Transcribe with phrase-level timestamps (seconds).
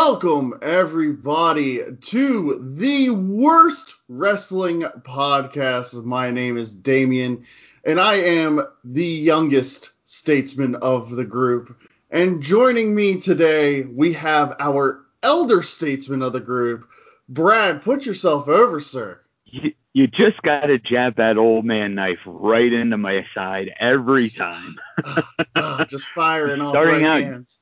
[0.00, 6.04] Welcome, everybody, to the worst wrestling podcast.
[6.04, 7.46] My name is Damian,
[7.84, 11.76] and I am the youngest statesman of the group.
[12.12, 16.88] And joining me today, we have our elder statesman of the group,
[17.28, 17.82] Brad.
[17.82, 19.20] Put yourself over, sir.
[19.46, 24.30] You, you just got to jab that old man knife right into my side every
[24.30, 24.76] time.
[25.56, 27.58] oh, just firing off right out, hands.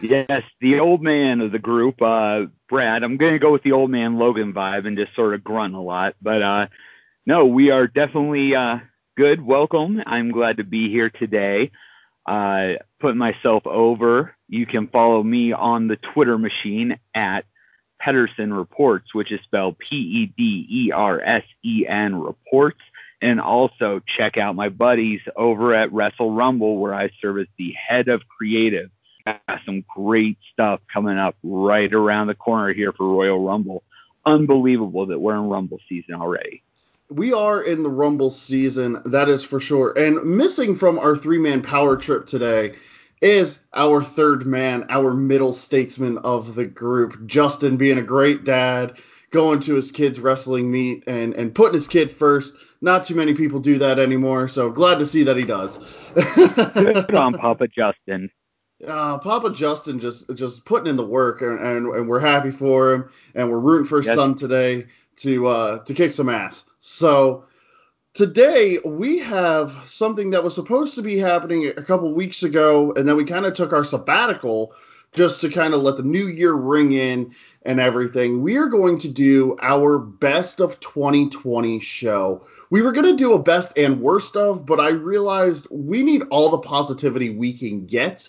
[0.00, 3.02] Yes, the old man of the group, uh, Brad.
[3.02, 5.74] I'm going to go with the old man Logan vibe and just sort of grunt
[5.74, 6.14] a lot.
[6.22, 6.66] But uh,
[7.26, 8.78] no, we are definitely uh,
[9.16, 9.44] good.
[9.44, 10.02] Welcome.
[10.06, 11.72] I'm glad to be here today.
[12.24, 14.36] Uh, putting myself over.
[14.48, 17.44] You can follow me on the Twitter machine at
[17.98, 22.80] Pedersen Reports, which is spelled P E D E R S E N Reports.
[23.20, 27.72] And also check out my buddies over at Wrestle Rumble, where I serve as the
[27.72, 28.90] head of creative.
[29.24, 33.82] Got some great stuff coming up right around the corner here for Royal Rumble.
[34.24, 36.62] Unbelievable that we're in Rumble season already.
[37.08, 39.92] We are in the Rumble season, that is for sure.
[39.96, 42.76] And missing from our three man power trip today
[43.20, 48.98] is our third man, our middle statesman of the group, Justin being a great dad,
[49.30, 52.54] going to his kid's wrestling meet and, and putting his kid first.
[52.80, 55.78] Not too many people do that anymore, so glad to see that he does.
[56.14, 58.30] Good on Papa Justin.
[58.86, 62.92] Uh, Papa Justin just just putting in the work, and, and, and we're happy for
[62.92, 64.16] him, and we're rooting for his yes.
[64.16, 66.64] son today to uh, to kick some ass.
[66.80, 67.44] So
[68.14, 73.06] today we have something that was supposed to be happening a couple weeks ago, and
[73.06, 74.74] then we kind of took our sabbatical
[75.12, 77.34] just to kind of let the new year ring in
[77.64, 78.42] and everything.
[78.42, 82.46] We are going to do our best of 2020 show.
[82.70, 86.22] We were going to do a best and worst of, but I realized we need
[86.30, 88.28] all the positivity we can get.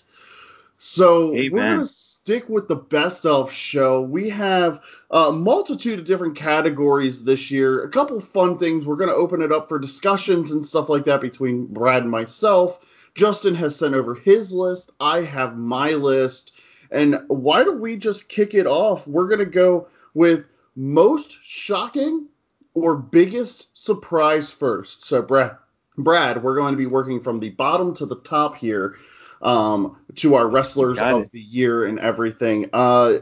[0.86, 1.50] So Amen.
[1.50, 4.02] we're going to stick with the best of show.
[4.02, 7.82] We have a multitude of different categories this year.
[7.82, 8.84] A couple fun things.
[8.84, 12.10] We're going to open it up for discussions and stuff like that between Brad and
[12.10, 13.08] myself.
[13.14, 14.92] Justin has sent over his list.
[15.00, 16.52] I have my list.
[16.90, 19.06] And why don't we just kick it off?
[19.08, 20.44] We're going to go with
[20.76, 22.26] most shocking
[22.74, 25.06] or biggest surprise first.
[25.06, 25.56] So, Brad,
[25.96, 28.96] Brad, we're going to be working from the bottom to the top here
[29.42, 31.32] um, to our wrestlers Got of it.
[31.32, 32.70] the year and everything.
[32.72, 33.18] Uh,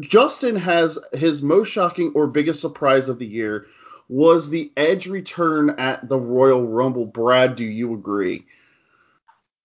[0.00, 3.66] Justin has his most shocking or biggest surprise of the year
[4.08, 7.06] was the Edge return at the Royal Rumble.
[7.06, 8.44] Brad, do you agree?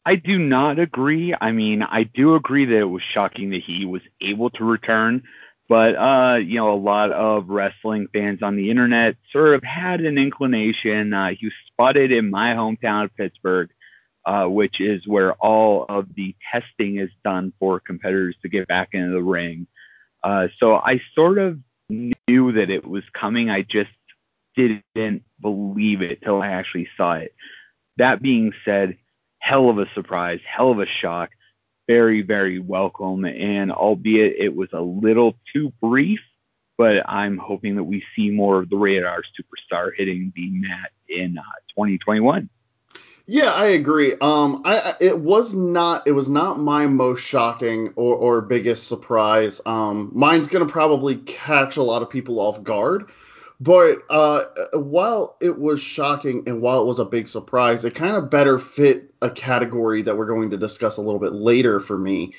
[0.06, 1.36] I do not agree.
[1.40, 5.24] I mean, I do agree that it was shocking that he was able to return,
[5.68, 10.02] but uh, you know, a lot of wrestling fans on the internet sort of had
[10.02, 11.14] an inclination.
[11.14, 13.70] Uh, he was spotted in my hometown of Pittsburgh
[14.30, 18.90] uh, which is where all of the testing is done for competitors to get back
[18.94, 19.66] into the ring.
[20.24, 21.58] Uh, so I sort of
[21.90, 23.50] knew that it was coming.
[23.50, 23.90] I just
[24.56, 27.34] didn't believe it till I actually saw it.
[27.98, 28.98] That being said,
[29.40, 31.32] hell of a surprise, hell of a shock,
[31.88, 33.26] very, very welcome.
[33.26, 36.22] And albeit it was a little too brief,
[36.78, 40.92] but I'm hoping that we see more of the Rated R superstar hitting the mat
[41.08, 42.48] in uh, 2021.
[43.32, 44.16] Yeah, I agree.
[44.20, 49.62] Um, I it was not it was not my most shocking or, or biggest surprise.
[49.68, 53.12] Um, mine's gonna probably catch a lot of people off guard,
[53.60, 58.16] but uh, while it was shocking and while it was a big surprise, it kind
[58.16, 62.00] of better fit a category that we're going to discuss a little bit later for
[62.00, 62.34] me.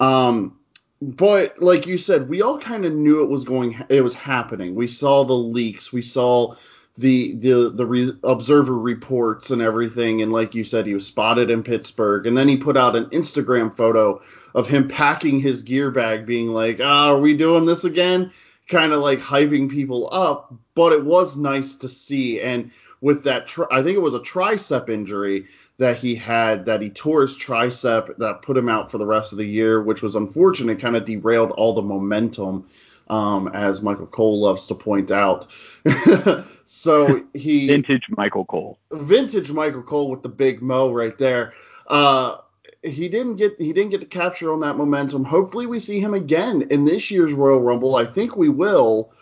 [0.00, 0.56] Um,
[1.02, 4.74] but like you said, we all kind of knew it was going, it was happening.
[4.74, 6.54] We saw the leaks, we saw
[7.00, 11.50] the the the re- observer reports and everything and like you said he was spotted
[11.50, 14.20] in Pittsburgh and then he put out an Instagram photo
[14.54, 18.32] of him packing his gear bag being like ah are we doing this again?
[18.68, 22.70] Kind of like hyping people up but it was nice to see and
[23.00, 25.46] with that tri- I think it was a tricep injury
[25.78, 29.32] that he had that he tore his tricep that put him out for the rest
[29.32, 32.66] of the year which was unfortunate kind of derailed all the momentum
[33.08, 35.48] um, as Michael Cole loves to point out
[36.72, 38.78] So he vintage Michael Cole.
[38.92, 41.52] Vintage Michael Cole with the big mo right there.
[41.88, 42.36] Uh,
[42.82, 45.24] he didn't get he didn't get to capture on that momentum.
[45.24, 47.96] Hopefully we see him again in this year's Royal Rumble.
[47.96, 49.12] I think we will.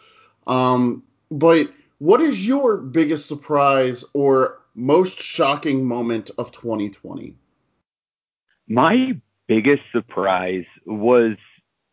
[0.46, 7.34] Um, but what is your biggest surprise or most shocking moment of 2020?
[8.68, 11.36] My biggest surprise was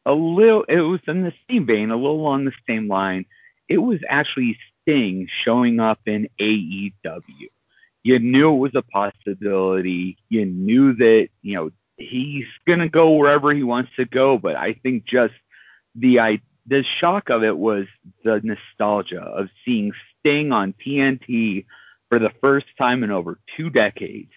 [0.06, 3.25] a little it was in the same vein, a little along the same line.
[3.69, 7.50] It was actually Sting showing up in AEW.
[8.04, 10.18] You knew it was a possibility.
[10.30, 14.38] You knew that, you know, he's going to go wherever he wants to go.
[14.38, 15.34] But I think just
[15.96, 17.88] the I the shock of it was
[18.24, 21.66] the nostalgia of seeing Sting on TNT
[22.10, 24.32] for the first time in over two decades,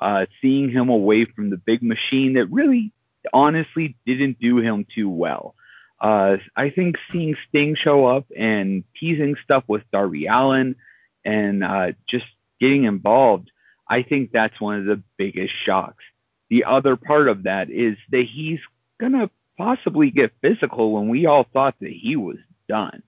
[0.00, 2.92] uh, seeing him away from the big machine that really,
[3.32, 5.54] honestly, didn't do him too well.
[6.00, 10.76] Uh, I think seeing Sting show up and teasing stuff with Darby Allin
[11.24, 12.26] and uh, just
[12.60, 13.50] getting involved,
[13.88, 16.04] I think that's one of the biggest shocks.
[16.50, 18.60] The other part of that is that he's
[18.98, 22.36] going to possibly get physical when we all thought that he was
[22.68, 23.02] done.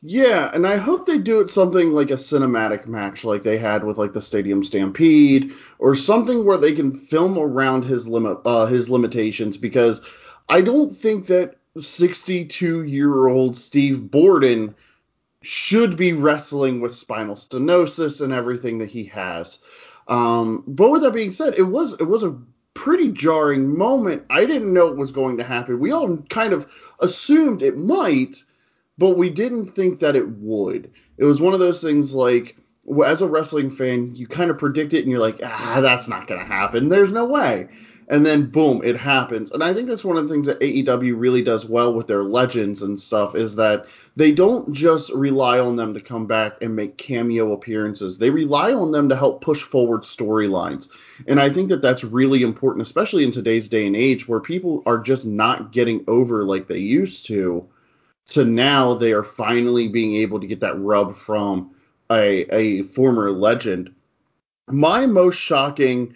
[0.00, 3.82] Yeah, and I hope they do it something like a cinematic match like they had
[3.82, 8.66] with like the Stadium Stampede or something where they can film around his limit uh,
[8.66, 10.00] his limitations because
[10.48, 14.74] I don't think that 62 year old Steve Borden
[15.42, 19.60] should be wrestling with spinal stenosis and everything that he has.
[20.06, 22.36] Um, but with that being said, it was it was a
[22.74, 24.24] pretty jarring moment.
[24.30, 25.80] I didn't know it was going to happen.
[25.80, 26.66] We all kind of
[26.98, 28.42] assumed it might,
[28.96, 30.92] but we didn't think that it would.
[31.16, 32.56] It was one of those things like
[33.04, 36.26] as a wrestling fan, you kind of predict it and you're like, ah, that's not
[36.26, 36.88] going to happen.
[36.88, 37.68] There's no way
[38.10, 39.50] and then boom, it happens.
[39.50, 42.24] And I think that's one of the things that AEW really does well with their
[42.24, 46.74] legends and stuff is that they don't just rely on them to come back and
[46.74, 48.16] make cameo appearances.
[48.16, 50.88] They rely on them to help push forward storylines.
[51.26, 54.82] And I think that that's really important, especially in today's day and age where people
[54.86, 57.68] are just not getting over like they used to.
[58.28, 61.74] To now, they are finally being able to get that rub from
[62.10, 63.94] a, a former legend.
[64.70, 66.14] My most shocking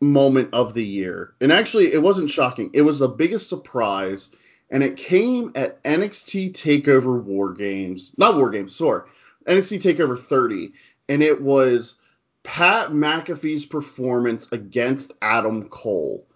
[0.00, 1.34] moment of the year.
[1.40, 2.70] And actually, it wasn't shocking.
[2.72, 4.28] It was the biggest surprise,
[4.70, 9.02] and it came at NXT Takeover War Games, not War Games, sorry,
[9.46, 10.72] NXT Takeover 30,
[11.08, 11.94] and it was
[12.42, 16.26] Pat McAfee's performance against Adam Cole.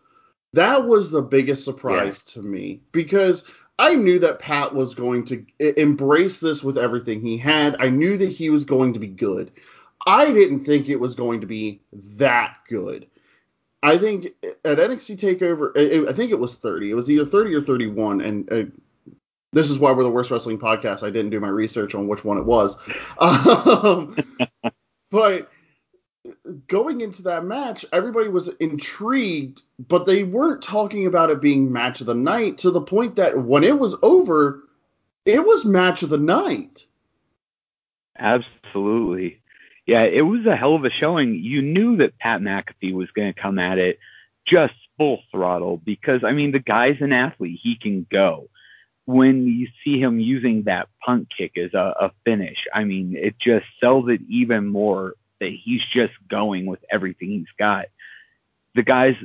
[0.54, 2.32] That was the biggest surprise yeah.
[2.34, 3.44] to me because
[3.78, 5.46] I knew that Pat was going to
[5.80, 7.76] embrace this with everything he had.
[7.78, 9.50] I knew that he was going to be good.
[10.06, 13.06] I didn't think it was going to be that good.
[13.82, 14.26] I think
[14.64, 16.90] at NXT Takeover, I think it was 30.
[16.90, 18.62] It was either 30 or 31, and uh,
[19.52, 21.02] this is why we're the worst wrestling podcast.
[21.02, 22.76] I didn't do my research on which one it was.
[23.18, 24.16] Um,
[25.10, 25.50] but
[26.66, 32.00] going into that match, everybody was intrigued, but they weren't talking about it being match
[32.00, 34.62] of the night to the point that when it was over,
[35.26, 36.86] it was match of the night.
[38.16, 39.41] Absolutely
[39.86, 41.34] yeah, it was a hell of a showing.
[41.34, 43.98] You knew that Pat McAfee was going to come at it
[44.44, 47.58] just full throttle because, I mean, the guy's an athlete.
[47.62, 48.48] He can go.
[49.04, 53.36] When you see him using that punt kick as a, a finish, I mean, it
[53.38, 57.86] just sells it even more that he's just going with everything he's got.
[58.76, 59.16] The guy's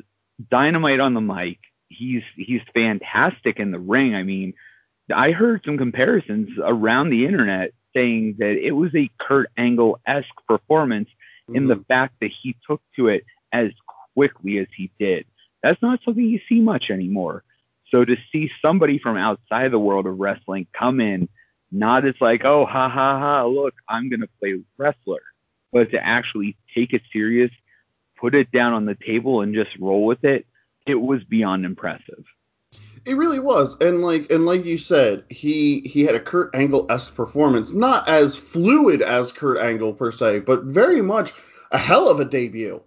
[0.49, 1.59] dynamite on the mic.
[1.89, 4.15] He's he's fantastic in the ring.
[4.15, 4.55] I mean,
[5.13, 10.27] I heard some comparisons around the internet saying that it was a Kurt Angle esque
[10.47, 11.55] performance mm-hmm.
[11.55, 11.83] in the mm-hmm.
[11.83, 13.71] fact that he took to it as
[14.13, 15.25] quickly as he did.
[15.63, 17.43] That's not something you see much anymore.
[17.89, 21.29] So to see somebody from outside the world of wrestling come in,
[21.71, 25.21] not as like, oh, ha ha ha, look, I'm going to play wrestler,
[25.71, 27.51] but to actually take it serious,
[28.19, 30.45] put it down on the table and just roll with it,
[30.85, 32.23] it was beyond impressive.
[33.07, 36.87] It really was, and like and like you said, he he had a Kurt Angle
[36.89, 41.31] esque performance, not as fluid as Kurt Angle per se, but very much
[41.71, 42.81] a hell of a debut.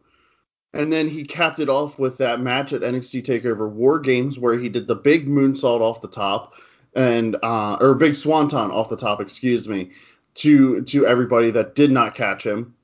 [0.75, 4.59] And then he capped it off with that match at NXT Takeover War Games where
[4.59, 6.53] he did the big moonsault off the top
[6.95, 9.93] and uh, or big swanton off the top, excuse me,
[10.35, 12.75] to to everybody that did not catch him.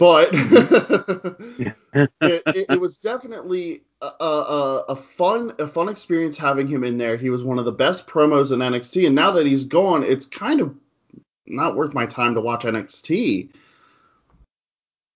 [0.00, 1.76] But it,
[2.22, 7.18] it, it, was definitely a, a, a, fun a fun experience having him in there.
[7.18, 10.24] He was one of the best promos in NXT, and now that he's gone, it's
[10.24, 10.74] kind of
[11.46, 13.50] not worth my time to watch NXT.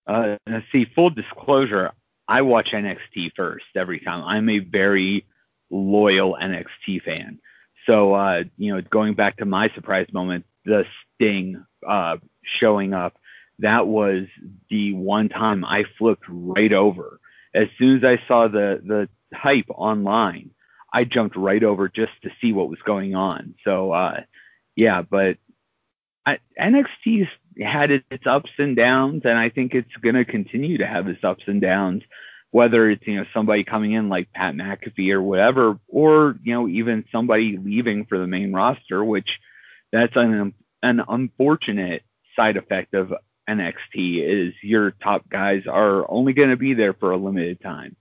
[0.05, 0.35] Uh,
[0.71, 1.91] see, full disclosure,
[2.27, 4.23] I watch NXT first every time.
[4.23, 5.25] I'm a very
[5.71, 7.39] loyal NXT fan.
[7.87, 13.17] So, uh, you know, going back to my surprise moment, the Sting uh, showing up
[13.59, 14.27] that was
[14.69, 17.19] the one time I flipped right over.
[17.53, 20.51] As soon as I saw the the hype online,
[20.91, 23.55] I jumped right over just to see what was going on.
[23.63, 24.21] So uh,
[24.75, 25.37] yeah, but
[26.25, 27.29] I, NXT's
[27.61, 31.23] had its ups and downs, and I think it's going to continue to have its
[31.23, 32.03] ups and downs.
[32.51, 36.67] Whether it's you know somebody coming in like Pat McAfee or whatever, or you know
[36.67, 39.39] even somebody leaving for the main roster, which
[39.91, 42.03] that's an an unfortunate
[42.35, 43.13] side effect of
[43.49, 47.95] NXT is your top guys are only going to be there for a limited time.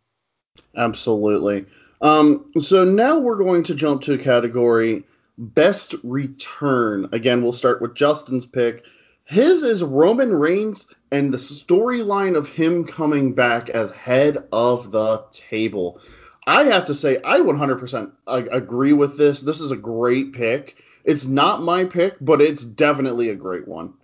[0.76, 1.66] Absolutely.
[2.00, 5.04] Um, so now we're going to jump to a category
[5.36, 7.08] best return.
[7.12, 8.84] Again, we'll start with Justin's pick.
[9.24, 15.24] His is Roman Reigns and the storyline of him coming back as head of the
[15.30, 16.00] table.
[16.46, 19.40] I have to say, I 100% agree with this.
[19.40, 20.76] This is a great pick.
[21.04, 23.94] It's not my pick, but it's definitely a great one.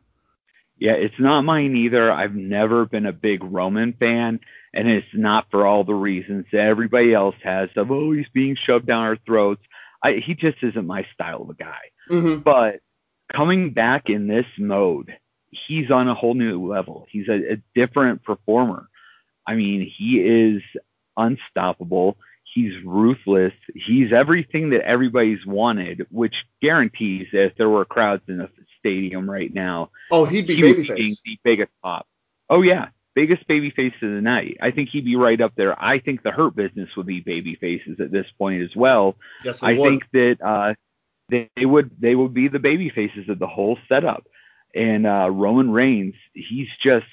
[0.81, 2.11] Yeah, it's not mine either.
[2.11, 4.41] I've never been a big Roman fan,
[4.73, 8.57] and it's not for all the reasons that everybody else has of, oh, he's being
[8.57, 9.63] shoved down our throats.
[10.03, 11.81] I, he just isn't my style of a guy.
[12.11, 12.41] Mm-hmm.
[12.41, 12.81] But
[13.31, 15.15] coming back in this mode,
[15.51, 17.07] he's on a whole new level.
[17.11, 18.89] He's a, a different performer.
[19.47, 20.63] I mean, he is
[21.15, 22.17] unstoppable.
[22.55, 23.53] He's ruthless.
[23.75, 28.49] He's everything that everybody's wanted, which guarantees that if there were crowds in a
[28.81, 31.23] stadium right now, oh, he'd be he babyface.
[31.23, 32.07] the biggest pop.
[32.49, 34.57] Oh yeah, biggest baby face of the night.
[34.61, 35.83] I think he'd be right up there.
[35.83, 39.17] I think the Hurt Business would be baby faces at this point as well.
[39.45, 39.89] Yes, I would.
[39.89, 40.75] think that uh,
[41.29, 44.27] they, would they would be the baby faces of the whole setup.
[44.75, 47.07] And uh, Roman Reigns, he's just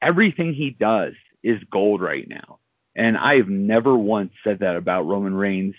[0.00, 2.58] everything he does is gold right now.
[2.94, 5.74] And I've never once said that about Roman Reigns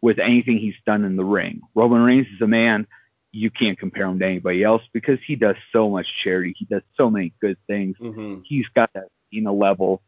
[0.00, 1.62] with anything he's done in the ring.
[1.74, 2.86] Roman Reigns is a man
[3.34, 6.54] you can't compare him to anybody else because he does so much charity.
[6.56, 7.96] He does so many good things.
[8.00, 8.42] Mm-hmm.
[8.44, 10.02] He's got that you know level.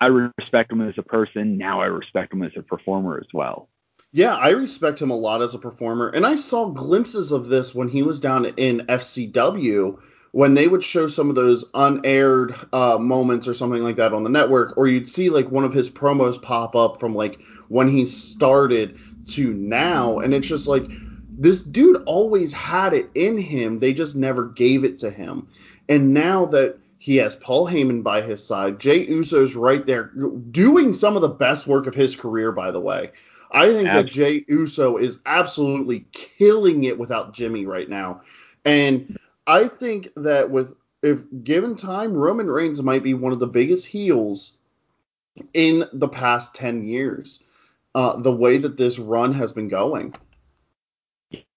[0.00, 1.58] I respect him as a person.
[1.58, 3.68] Now I respect him as a performer as well.
[4.12, 7.74] Yeah, I respect him a lot as a performer, and I saw glimpses of this
[7.74, 9.98] when he was down in FCW
[10.32, 14.22] when they would show some of those unaired uh, moments or something like that on
[14.22, 17.88] the network, or you'd see like one of his promos pop up from like when
[17.88, 20.84] he started to now, and it's just like
[21.40, 25.48] this dude always had it in him, they just never gave it to him.
[25.88, 30.12] And now that he has Paul Heyman by his side, Jey Uso's right there
[30.50, 33.12] doing some of the best work of his career, by the way.
[33.50, 34.02] I think Absolutely.
[34.02, 38.20] that Jey Uso is absolutely killing it without Jimmy right now.
[38.66, 43.46] And I think that with if given time, Roman Reigns might be one of the
[43.46, 44.52] biggest heels
[45.54, 47.42] in the past 10 years.
[47.94, 50.14] Uh, the way that this run has been going.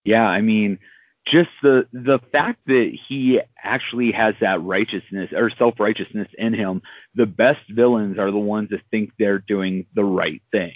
[0.04, 0.80] Yeah, I mean,
[1.26, 6.82] just the the fact that he actually has that righteousness or self righteousness in him.
[7.16, 10.76] The best villains are the ones that think they're doing the right thing,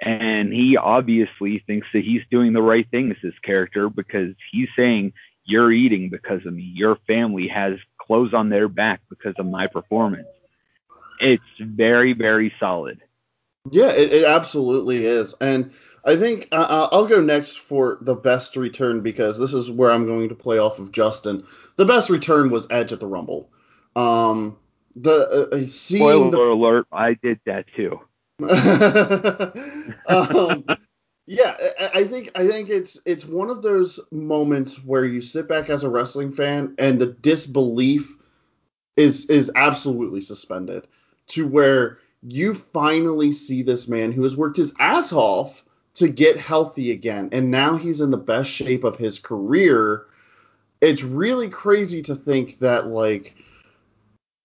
[0.00, 4.68] and he obviously thinks that he's doing the right thing as his character because he's
[4.76, 5.12] saying
[5.44, 6.70] you're eating because of me.
[6.74, 10.26] Your family has clothes on their back because of my performance.
[11.20, 13.00] It's very, very solid.
[13.70, 15.34] Yeah, it, it absolutely is.
[15.40, 15.72] And
[16.06, 19.90] I think uh, uh, I'll go next for the best return because this is where
[19.90, 21.44] I'm going to play off of Justin.
[21.74, 23.50] The best return was Edge at the Rumble.
[23.96, 24.56] Um,
[24.94, 26.38] the uh, seeing Spoiler the...
[26.38, 28.00] alert, I did that too.
[30.06, 30.64] um,
[31.26, 31.56] yeah,
[31.92, 35.82] I think I think it's it's one of those moments where you sit back as
[35.82, 38.14] a wrestling fan and the disbelief
[38.96, 40.86] is is absolutely suspended
[41.28, 45.64] to where you finally see this man who has worked his ass off
[45.96, 50.06] to get healthy again and now he's in the best shape of his career.
[50.80, 53.34] It's really crazy to think that like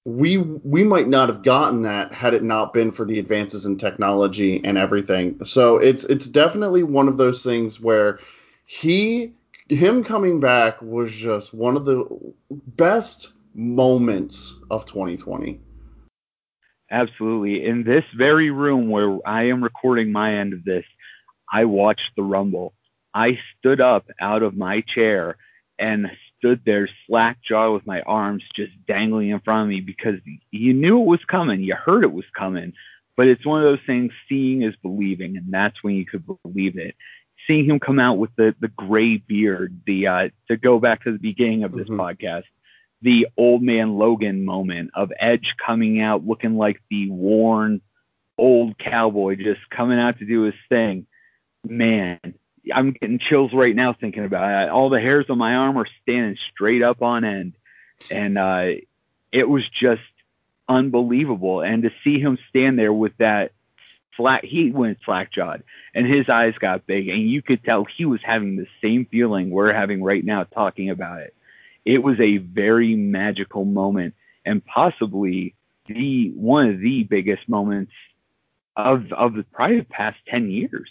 [0.05, 3.77] we we might not have gotten that had it not been for the advances in
[3.77, 5.43] technology and everything.
[5.43, 8.20] So it's it's definitely one of those things where
[8.65, 9.34] he
[9.70, 12.05] him coming back was just one of the
[12.50, 15.60] best moments of 2020.
[16.89, 17.65] Absolutely.
[17.65, 20.84] In this very room where I am recording my end of this,
[21.51, 22.74] I watched the Rumble.
[23.13, 25.38] I stood up out of my chair
[25.77, 30.20] and stood there slack jaw with my arms just dangling in front of me because
[30.51, 31.62] you knew it was coming.
[31.62, 32.74] You heard it was coming.
[33.17, 36.77] But it's one of those things, seeing is believing, and that's when you could believe
[36.77, 36.96] it.
[37.46, 41.12] Seeing him come out with the, the gray beard, the uh, to go back to
[41.12, 42.00] the beginning of this mm-hmm.
[42.00, 42.43] podcast,
[43.01, 47.81] the old man Logan moment of Edge coming out looking like the worn
[48.38, 51.05] old cowboy just coming out to do his thing.
[51.68, 52.20] Man,
[52.74, 54.70] I'm getting chills right now thinking about it.
[54.70, 57.53] All the hairs on my arm are standing straight up on end,
[58.10, 58.68] and uh,
[59.32, 60.01] it was just
[60.68, 61.62] unbelievable.
[61.62, 63.51] And to see him stand there with that
[64.15, 65.63] flat, he went slack jawed,
[65.94, 69.50] and his eyes got big, and you could tell he was having the same feeling
[69.50, 71.36] we're having right now talking about it.
[71.86, 74.13] It was a very magical moment,
[74.46, 75.56] and possibly
[75.88, 77.91] the one of the biggest moments
[78.75, 80.89] of of the probably the past ten years.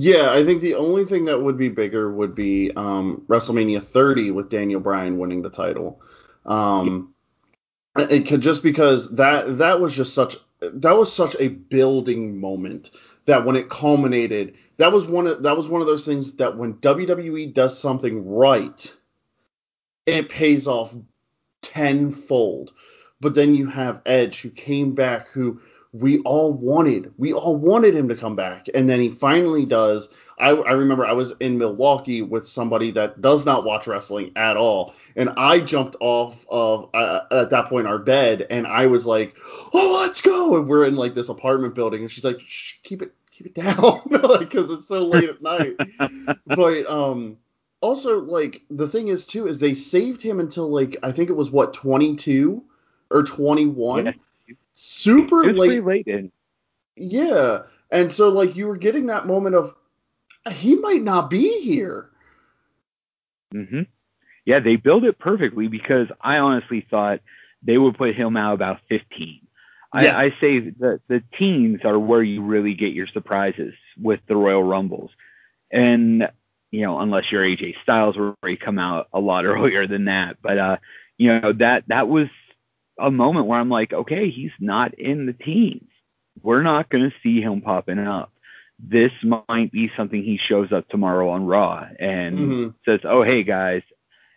[0.00, 4.30] Yeah, I think the only thing that would be bigger would be um, WrestleMania 30
[4.30, 6.00] with Daniel Bryan winning the title.
[6.46, 7.14] Um,
[7.98, 12.90] it could just because that that was just such that was such a building moment
[13.24, 16.56] that when it culminated, that was one of that was one of those things that
[16.56, 18.94] when WWE does something right,
[20.06, 20.94] it pays off
[21.60, 22.72] tenfold.
[23.20, 25.60] But then you have Edge who came back who
[25.98, 27.12] we all wanted.
[27.16, 28.66] We all wanted him to come back.
[28.72, 30.08] And then he finally does.
[30.38, 34.56] I, I, remember I was in Milwaukee with somebody that does not watch wrestling at
[34.56, 34.94] all.
[35.16, 38.46] And I jumped off of, uh, at that point, our bed.
[38.48, 39.36] And I was like,
[39.74, 40.56] oh, let's go.
[40.56, 42.02] And we're in like this apartment building.
[42.02, 42.40] And she's like,
[42.84, 44.02] keep it, keep it down.
[44.38, 45.76] Because it's so late at night.
[46.46, 47.38] but, um,
[47.80, 51.34] also like the thing is too is they saved him until like I think it
[51.34, 52.64] was what 22
[53.08, 54.06] or 21.
[54.06, 54.12] Yeah
[54.98, 55.84] super it's late.
[55.84, 56.32] late in.
[56.96, 59.74] Yeah, and so like you were getting that moment of
[60.52, 62.10] he might not be here.
[63.54, 63.86] Mhm.
[64.44, 67.20] Yeah, they built it perfectly because I honestly thought
[67.62, 69.40] they would put him out about 15.
[69.94, 70.16] Yeah.
[70.16, 74.36] I, I say that the teens are where you really get your surprises with the
[74.36, 75.10] Royal Rumbles,
[75.70, 76.28] and
[76.70, 80.36] you know unless you're AJ Styles where you come out a lot earlier than that,
[80.42, 80.76] but uh,
[81.16, 82.28] you know that that was
[82.98, 85.88] a moment where I'm like, okay, he's not in the teens.
[86.42, 88.32] We're not going to see him popping up.
[88.78, 92.68] This might be something he shows up tomorrow on Raw and mm-hmm.
[92.84, 93.82] says, oh, hey, guys.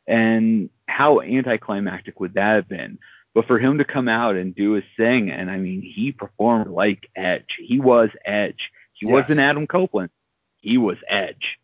[0.07, 2.97] And how anticlimactic would that have been?
[3.33, 6.71] But for him to come out and do his thing, and I mean, he performed
[6.71, 7.55] like Edge.
[7.59, 8.71] He was Edge.
[8.93, 9.13] He yes.
[9.13, 10.09] wasn't Adam Copeland.
[10.57, 11.57] He was Edge.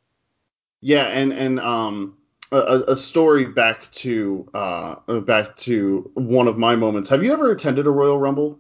[0.80, 2.18] Yeah, and and um,
[2.52, 7.10] a, a, story back to uh, back to one of my moments.
[7.10, 8.60] Have you ever attended a Royal Rumble?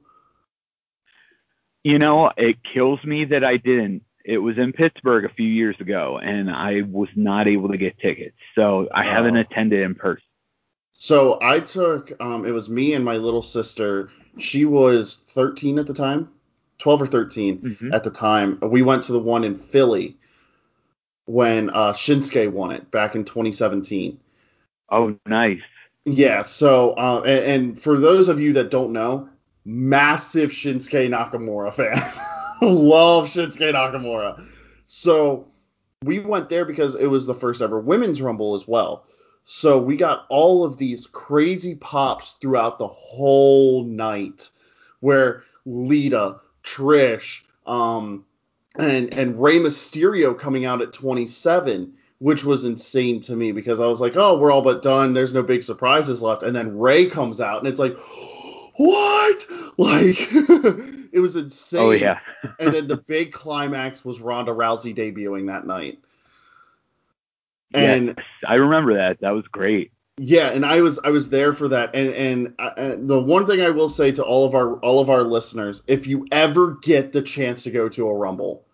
[1.83, 4.03] You know, it kills me that I didn't.
[4.25, 7.97] It was in Pittsburgh a few years ago, and I was not able to get
[7.99, 9.09] tickets, so I oh.
[9.09, 10.23] haven't attended in person.
[10.93, 12.11] So I took.
[12.19, 14.09] Um, it was me and my little sister.
[14.37, 16.29] She was 13 at the time,
[16.79, 17.93] 12 or 13 mm-hmm.
[17.93, 18.59] at the time.
[18.61, 20.17] We went to the one in Philly
[21.27, 24.19] when uh, Shinsuke won it back in 2017.
[24.89, 25.61] Oh, nice.
[26.05, 26.43] Yeah.
[26.43, 29.29] So, uh, and, and, for those of you that don't know,
[29.65, 32.01] massive Shinsuke Nakamura fan.
[32.61, 34.47] Love Shinsuke Nakamura.
[34.85, 35.47] So
[36.01, 39.05] we went there because it was the first ever women's rumble as well.
[39.43, 44.49] So we got all of these crazy pops throughout the whole night
[45.01, 48.25] where Lita, Trish, um,
[48.77, 53.87] and and Rey Mysterio coming out at 27, which was insane to me because I
[53.87, 55.13] was like, oh, we're all but done.
[55.13, 57.97] There's no big surprises left, and then Rey comes out, and it's like,
[58.75, 59.45] what?
[59.79, 60.17] Like
[61.11, 61.79] it was insane.
[61.79, 62.17] Oh yeah.
[62.59, 65.99] and then the big climax was Ronda Rousey debuting that night.
[67.75, 69.19] And yes, I remember that.
[69.21, 69.91] That was great.
[70.19, 71.93] Yeah, and I was I was there for that.
[71.93, 74.99] And and, uh, and the one thing I will say to all of our all
[74.99, 78.65] of our listeners, if you ever get the chance to go to a Rumble,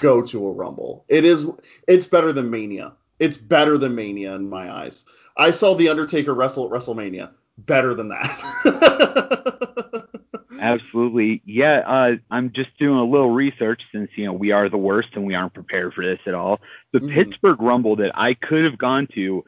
[0.00, 1.04] go to a Rumble.
[1.08, 1.46] It is
[1.86, 2.94] it's better than Mania.
[3.18, 5.04] It's better than Mania in my eyes.
[5.36, 7.30] I saw The Undertaker wrestle at WrestleMania.
[7.58, 10.08] Better than that.
[10.60, 11.42] Absolutely.
[11.44, 15.08] Yeah, uh, I'm just doing a little research since, you know, we are the worst
[15.14, 16.60] and we aren't prepared for this at all.
[16.92, 17.14] The mm-hmm.
[17.14, 19.44] Pittsburgh Rumble that I could have gone to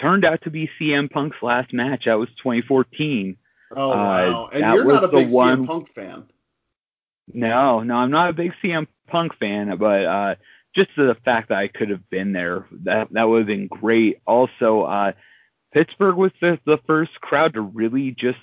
[0.00, 2.04] turned out to be CM Punk's last match.
[2.06, 3.36] That was 2014.
[3.76, 4.44] Oh, wow.
[4.44, 5.64] Uh, and you're not a big one...
[5.64, 6.24] CM Punk fan.
[7.32, 10.34] No, no, I'm not a big CM Punk fan, but uh,
[10.74, 14.20] just the fact that I could have been there, that that would have been great.
[14.26, 15.12] Also, uh,
[15.72, 18.38] Pittsburgh was the, the first crowd to really just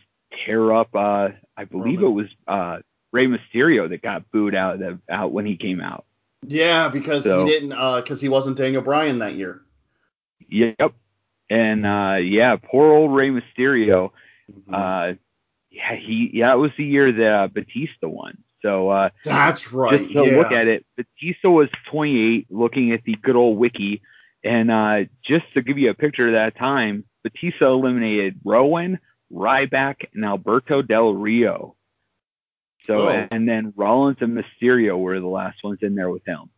[0.46, 0.96] tear up.
[0.96, 2.12] Uh, I believe Roman.
[2.12, 2.80] it was uh,
[3.12, 6.06] Rey Mysterio that got booed out the, out when he came out.
[6.46, 9.62] Yeah, because so, he didn't, because uh, he wasn't Daniel Bryan that year.
[10.50, 10.94] Yep.
[11.50, 14.12] And uh, yeah, poor old Rey Mysterio.
[14.52, 14.74] Mm-hmm.
[14.74, 15.14] Uh,
[15.70, 18.38] yeah, he yeah, it was the year that uh, Batista won.
[18.62, 20.00] So uh, that's right.
[20.02, 20.38] Just to yeah.
[20.38, 24.02] look at it, Batista was 28, looking at the good old wiki,
[24.44, 29.00] and uh, just to give you a picture of that time, Batista eliminated Rowan,
[29.32, 31.76] Ryback, and Alberto Del Rio.
[32.86, 33.28] So oh.
[33.30, 36.50] and then Rollins and Mysterio were the last ones in there with him.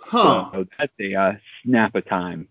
[0.00, 0.50] Huh.
[0.52, 2.48] So that's a uh, snap of time.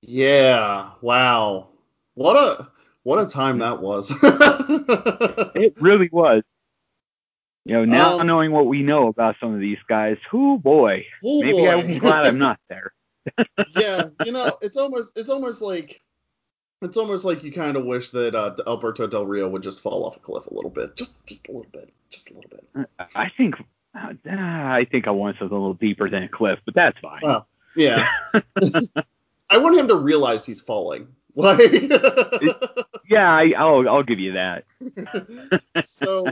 [0.00, 0.90] Yeah.
[1.00, 1.68] Wow.
[2.14, 2.68] What a
[3.04, 4.12] what a time that was.
[4.22, 6.42] it really was.
[7.64, 11.06] You know, now um, knowing what we know about some of these guys, who boy,
[11.24, 11.70] oh maybe boy.
[11.70, 12.92] I'm glad I'm not there.
[13.76, 16.02] yeah, you know, it's almost it's almost like
[16.82, 20.04] it's almost like you kind of wish that uh, Alberto Del Rio would just fall
[20.04, 22.88] off a cliff a little bit, just just a little bit, just a little bit.
[23.14, 23.54] I think
[23.94, 27.20] uh, I think I want something a little deeper than a cliff, but that's fine.
[27.22, 28.08] Well, yeah.
[29.50, 31.08] I want him to realize he's falling.
[31.36, 31.72] Like,
[33.10, 34.66] yeah, I, will I'll give you that.
[35.84, 36.26] so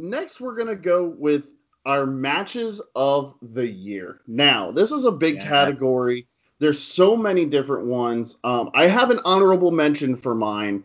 [0.00, 1.46] next we're gonna go with
[1.86, 4.20] our matches of the year.
[4.26, 5.48] Now, this is a big yeah.
[5.48, 6.26] category.
[6.58, 8.36] There's so many different ones.
[8.42, 10.82] Um, I have an honorable mention for mine,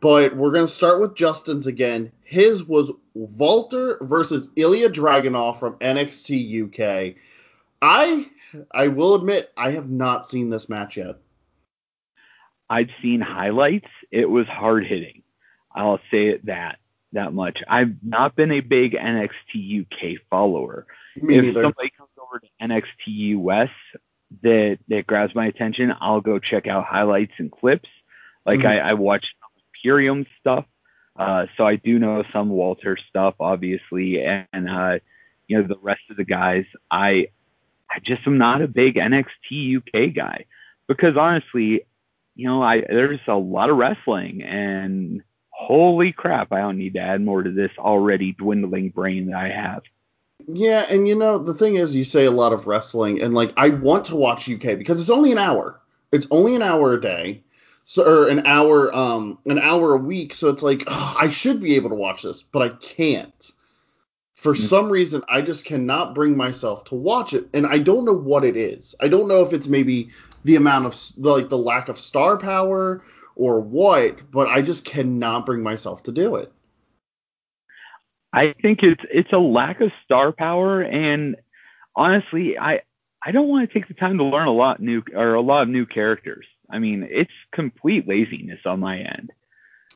[0.00, 2.10] but we're going to start with Justin's again.
[2.24, 7.16] His was Walter versus Ilya Dragunov from NXT UK.
[7.80, 8.28] I
[8.72, 11.16] I will admit I have not seen this match yet.
[12.68, 13.88] I've seen highlights.
[14.10, 15.22] It was hard hitting.
[15.74, 16.78] I'll say it that
[17.12, 17.62] that much.
[17.68, 20.86] I've not been a big NXT UK follower.
[21.16, 21.62] Me if neither.
[21.62, 23.70] somebody comes over to NXT US
[24.42, 27.88] that that grabs my attention, I'll go check out highlights and clips.
[28.46, 28.68] Like mm-hmm.
[28.68, 29.34] I, I watched
[29.74, 30.64] Imperium stuff,
[31.16, 34.98] uh, so I do know some Walter stuff, obviously, and uh,
[35.48, 36.64] you know the rest of the guys.
[36.90, 37.28] I
[37.90, 40.46] I just am not a big NXT UK guy
[40.86, 41.82] because honestly,
[42.36, 45.22] you know, I there's a lot of wrestling and
[45.60, 49.48] holy crap, I don't need to add more to this already dwindling brain that I
[49.50, 49.82] have.
[50.48, 53.52] Yeah, and you know, the thing is, you say a lot of wrestling, and like,
[53.56, 55.78] I want to watch UK because it's only an hour.
[56.10, 57.42] It's only an hour a day,
[57.84, 60.34] so or an hour, um, an hour a week.
[60.34, 63.52] So it's like, oh, I should be able to watch this, but I can't.
[64.32, 64.64] For mm-hmm.
[64.64, 68.44] some reason, I just cannot bring myself to watch it, and I don't know what
[68.44, 68.94] it is.
[68.98, 70.10] I don't know if it's maybe
[70.42, 73.02] the amount of like the lack of star power
[73.40, 76.52] or what, but I just cannot bring myself to do it.
[78.34, 81.36] I think it's it's a lack of star power, and
[81.96, 82.82] honestly, I
[83.24, 85.62] I don't want to take the time to learn a lot new or a lot
[85.62, 86.44] of new characters.
[86.68, 89.32] I mean, it's complete laziness on my end.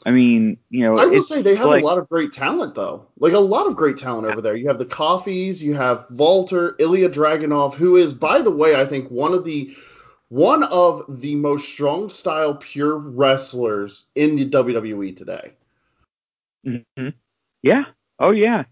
[0.07, 2.75] I mean, you know, I will say they have like, a lot of great talent
[2.75, 3.09] though.
[3.19, 4.57] Like a lot of great talent over there.
[4.57, 8.87] You have the Coffeys, you have Walter, Ilya Dragunov, who is, by the way, I
[8.87, 9.77] think one of the
[10.29, 15.53] one of the most strong style pure wrestlers in the WWE today.
[16.67, 17.09] Mm-hmm.
[17.63, 17.85] Yeah.
[18.19, 18.65] Oh yeah.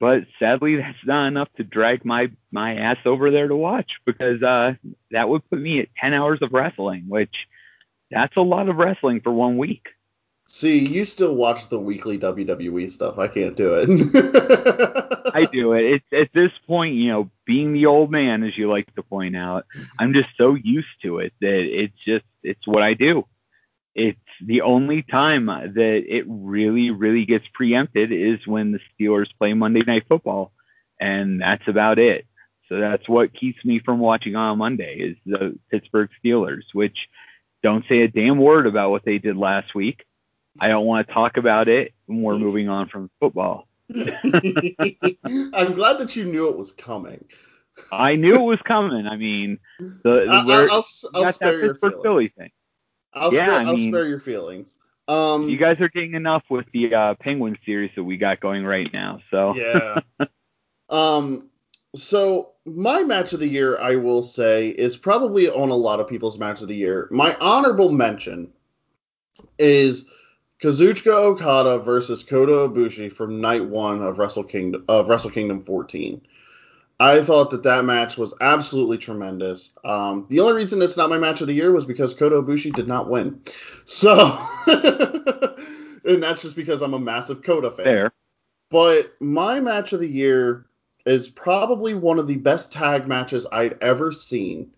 [0.00, 4.42] But sadly, that's not enough to drag my my ass over there to watch because
[4.42, 4.74] uh,
[5.10, 7.34] that would put me at 10 hours of wrestling, which
[8.10, 9.86] that's a lot of wrestling for one week.
[10.52, 13.18] See, you still watch the weekly WWE stuff.
[13.18, 13.88] I can't do it.
[15.34, 16.02] I do it.
[16.12, 19.64] At this point, you know, being the old man, as you like to point out,
[20.00, 23.26] I'm just so used to it that it's just it's what I do.
[23.94, 29.54] It's the only time that it really, really gets preempted is when the Steelers play
[29.54, 30.52] Monday Night Football,
[30.98, 32.26] and that's about it.
[32.68, 36.98] So that's what keeps me from watching on Monday is the Pittsburgh Steelers, which
[37.62, 40.04] don't say a damn word about what they did last week
[40.58, 41.94] I don't want to talk about it.
[42.08, 43.68] We're moving on from football.
[43.94, 47.24] I'm glad that you knew it was coming.
[47.92, 49.06] I knew it was coming.
[49.06, 50.84] I mean, the, the I'll, I'll,
[51.14, 52.02] I'll spare your feelings.
[52.02, 52.50] Philly thing.
[53.12, 54.78] I'll, yeah, spare, I mean, I'll spare your feelings.
[55.08, 58.64] Um, you guys are getting enough with the uh, Penguin series that we got going
[58.64, 59.20] right now.
[59.30, 60.00] So yeah.
[60.88, 61.48] um.
[61.96, 66.06] So my match of the year, I will say, is probably on a lot of
[66.06, 67.08] people's match of the year.
[67.10, 68.52] My honorable mention
[69.58, 70.06] is
[70.62, 76.20] Kazuchika Okada versus Kota Ibushi from night one of Wrestle Kingdom of Wrestle Kingdom 14.
[76.98, 79.72] I thought that that match was absolutely tremendous.
[79.82, 82.74] Um, the only reason it's not my match of the year was because Kota Ibushi
[82.74, 83.40] did not win.
[83.86, 87.84] So, and that's just because I'm a massive Kota fan.
[87.84, 88.12] Fair.
[88.68, 90.66] But my match of the year
[91.06, 94.72] is probably one of the best tag matches I'd ever seen.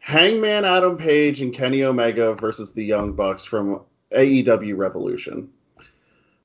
[0.00, 5.50] Hangman Adam Page and Kenny Omega versus the Young Bucks from AEW Revolution.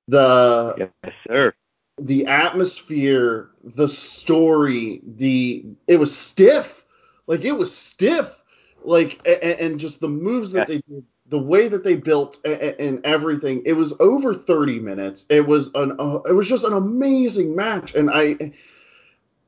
[0.07, 1.53] The yes, sir.
[1.99, 6.83] The atmosphere, the story, the it was stiff.
[7.27, 8.43] Like it was stiff.
[8.83, 12.61] Like and, and just the moves that they did, the way that they built and,
[12.61, 13.61] and, everything.
[13.65, 15.25] It was over 30 minutes.
[15.29, 18.53] It was an uh, it was just an amazing match and I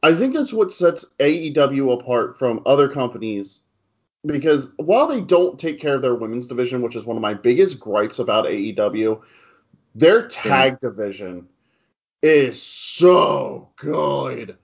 [0.04, 3.62] I think that's what sets AEW apart from other companies
[4.25, 7.33] because while they don't take care of their women's division, which is one of my
[7.33, 9.21] biggest gripes about AEW,
[9.95, 10.89] their tag yeah.
[10.89, 11.47] division
[12.21, 14.57] is so good.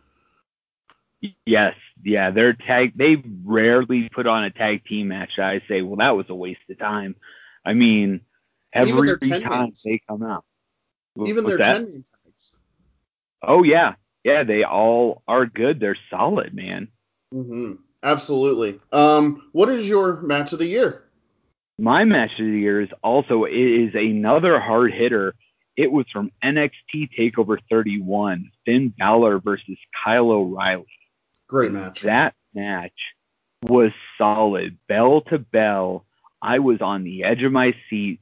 [1.45, 5.37] Yes, yeah, their tag they rarely put on a tag team match.
[5.37, 7.17] I say, well, that was a waste of time.
[7.65, 8.21] I mean,
[8.71, 10.45] every time they come out,
[11.25, 12.55] even their ten tags.
[13.43, 15.81] Oh yeah, yeah, they all are good.
[15.81, 16.87] They're solid, man.
[17.33, 17.73] Mm-hmm.
[18.03, 18.79] Absolutely.
[18.91, 21.03] Um, what is your match of the year?
[21.77, 25.35] My match of the year is also it is another hard hitter.
[25.77, 30.85] It was from NXT Takeover 31, Finn Balor versus Kyle O'Reilly.
[31.47, 32.01] Great match.
[32.01, 32.93] That match
[33.63, 36.05] was solid, bell to bell.
[36.41, 38.19] I was on the edge of my seat,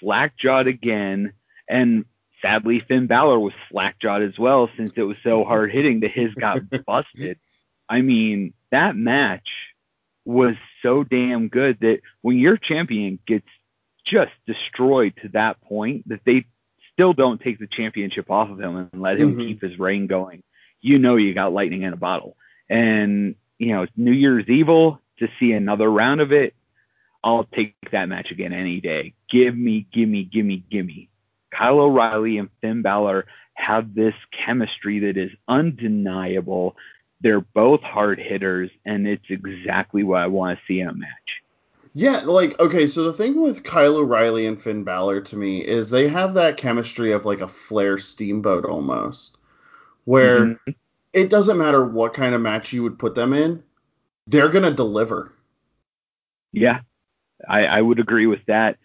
[0.00, 1.32] slack jawed again,
[1.68, 2.04] and
[2.42, 6.34] sadly, Finn Balor was slack-jawed as well since it was so hard hitting that his
[6.34, 7.38] got busted.
[7.88, 9.48] I mean, that match
[10.24, 13.48] was so damn good that when your champion gets
[14.04, 16.46] just destroyed to that point that they
[16.92, 19.46] still don't take the championship off of him and let him mm-hmm.
[19.46, 20.42] keep his reign going,
[20.80, 22.36] you know you got lightning in a bottle.
[22.68, 26.54] And, you know, it's New Year's Evil to see another round of it,
[27.22, 29.14] I'll take that match again any day.
[29.28, 31.08] Give me, give me, give me, give me.
[31.50, 36.76] Kyle O'Reilly and Finn Balor have this chemistry that is undeniable.
[37.20, 41.42] They're both hard hitters, and it's exactly what I want to see in a match.
[41.92, 45.90] Yeah, like okay, so the thing with Kyle O'Reilly and Finn Balor to me is
[45.90, 49.36] they have that chemistry of like a Flair Steamboat almost,
[50.04, 50.70] where mm-hmm.
[51.12, 53.64] it doesn't matter what kind of match you would put them in,
[54.28, 55.32] they're gonna deliver.
[56.52, 56.80] Yeah,
[57.48, 58.78] I, I would agree with that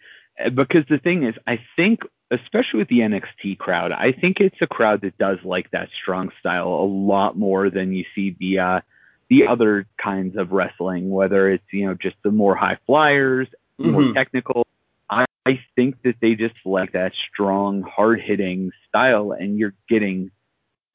[0.44, 4.60] uh, because the thing is, I think especially with the NXT crowd, I think it's
[4.60, 8.58] a crowd that does like that strong style a lot more than you see the
[8.58, 8.80] uh,
[9.28, 13.48] the other kinds of wrestling, whether it's you know just the more high flyers,
[13.80, 13.90] mm-hmm.
[13.90, 14.66] more technical.
[15.08, 20.30] I, I think that they just like that strong, hard hitting style, and you're getting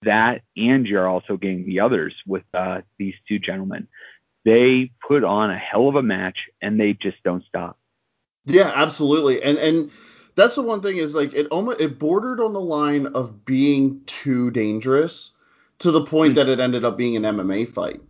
[0.04, 3.88] that, and you're also getting the others with uh, these two gentlemen.
[4.44, 7.78] They put on a hell of a match, and they just don't stop.
[8.46, 9.92] Yeah, absolutely, and and
[10.36, 14.02] that's the one thing is like it almost it bordered on the line of being
[14.06, 15.36] too dangerous
[15.80, 16.48] to the point mm-hmm.
[16.48, 18.02] that it ended up being an MMA fight.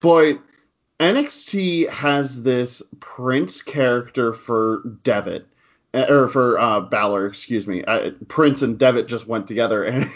[0.00, 0.40] But
[1.00, 5.46] NXT has this Prince character for Devitt
[5.94, 7.84] uh, or for uh, Balor, excuse me.
[7.84, 9.84] Uh, Prince and Devitt just went together,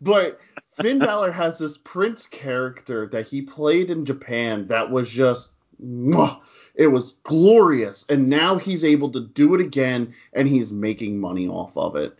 [0.00, 0.40] but
[0.72, 5.50] Finn Balor has this Prince character that he played in Japan that was just
[5.82, 6.40] mwah,
[6.78, 8.06] it was glorious.
[8.08, 12.16] And now he's able to do it again and he's making money off of it.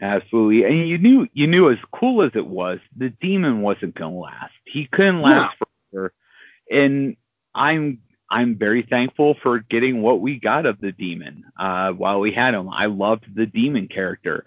[0.00, 0.64] Absolutely.
[0.64, 4.52] And you knew you knew as cool as it was, the demon wasn't gonna last.
[4.64, 5.66] He couldn't last no.
[5.92, 6.12] forever.
[6.70, 7.16] And
[7.54, 7.98] I'm
[8.30, 12.54] I'm very thankful for getting what we got of the demon uh, while we had
[12.54, 12.68] him.
[12.68, 14.44] I loved the demon character,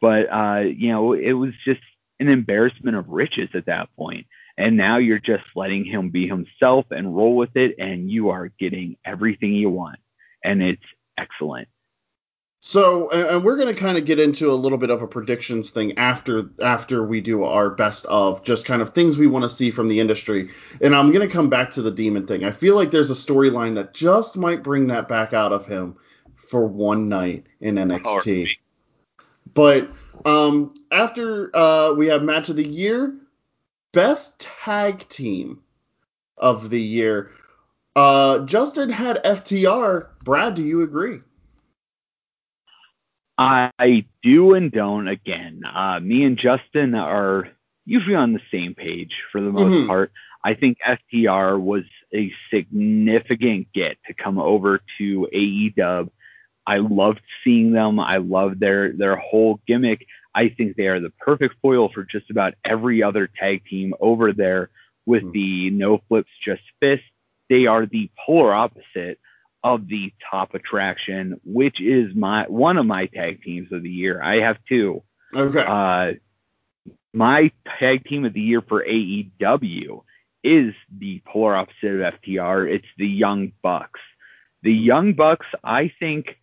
[0.00, 1.80] but uh, you know it was just
[2.20, 4.26] an embarrassment of riches at that point.
[4.58, 8.48] And now you're just letting him be himself and roll with it, and you are
[8.58, 10.00] getting everything you want.
[10.44, 10.82] And it's
[11.16, 11.68] excellent.
[12.60, 15.70] So, and we're going to kind of get into a little bit of a predictions
[15.70, 19.48] thing after after we do our best of just kind of things we want to
[19.48, 20.50] see from the industry.
[20.80, 22.44] And I'm going to come back to the demon thing.
[22.44, 25.96] I feel like there's a storyline that just might bring that back out of him
[26.48, 28.56] for one night in NXT.
[29.54, 29.88] But
[30.24, 33.14] um, after uh, we have match of the year,
[33.92, 35.60] best tag team
[36.36, 37.30] of the year.
[37.96, 40.08] Uh, Justin had FTR.
[40.24, 41.20] Brad, do you agree?
[43.38, 45.06] I do and don't.
[45.06, 47.48] Again, uh, me and Justin are
[47.86, 49.86] usually on the same page for the most mm-hmm.
[49.86, 50.12] part.
[50.44, 56.10] I think FTR was a significant get to come over to AEW.
[56.66, 57.98] I loved seeing them.
[57.98, 60.06] I loved their their whole gimmick.
[60.34, 64.32] I think they are the perfect foil for just about every other tag team over
[64.32, 64.70] there
[65.06, 65.32] with mm-hmm.
[65.32, 67.06] the no flips, just fists.
[67.48, 69.18] They are the polar opposite
[69.64, 74.22] of the top attraction, which is my one of my tag teams of the year.
[74.22, 75.02] I have two.
[75.34, 75.64] Okay.
[75.66, 76.12] Uh,
[77.12, 80.02] my tag team of the year for AEW
[80.44, 82.70] is the polar opposite of FTR.
[82.70, 84.00] It's the Young Bucks.
[84.62, 86.38] The Young Bucks, I think,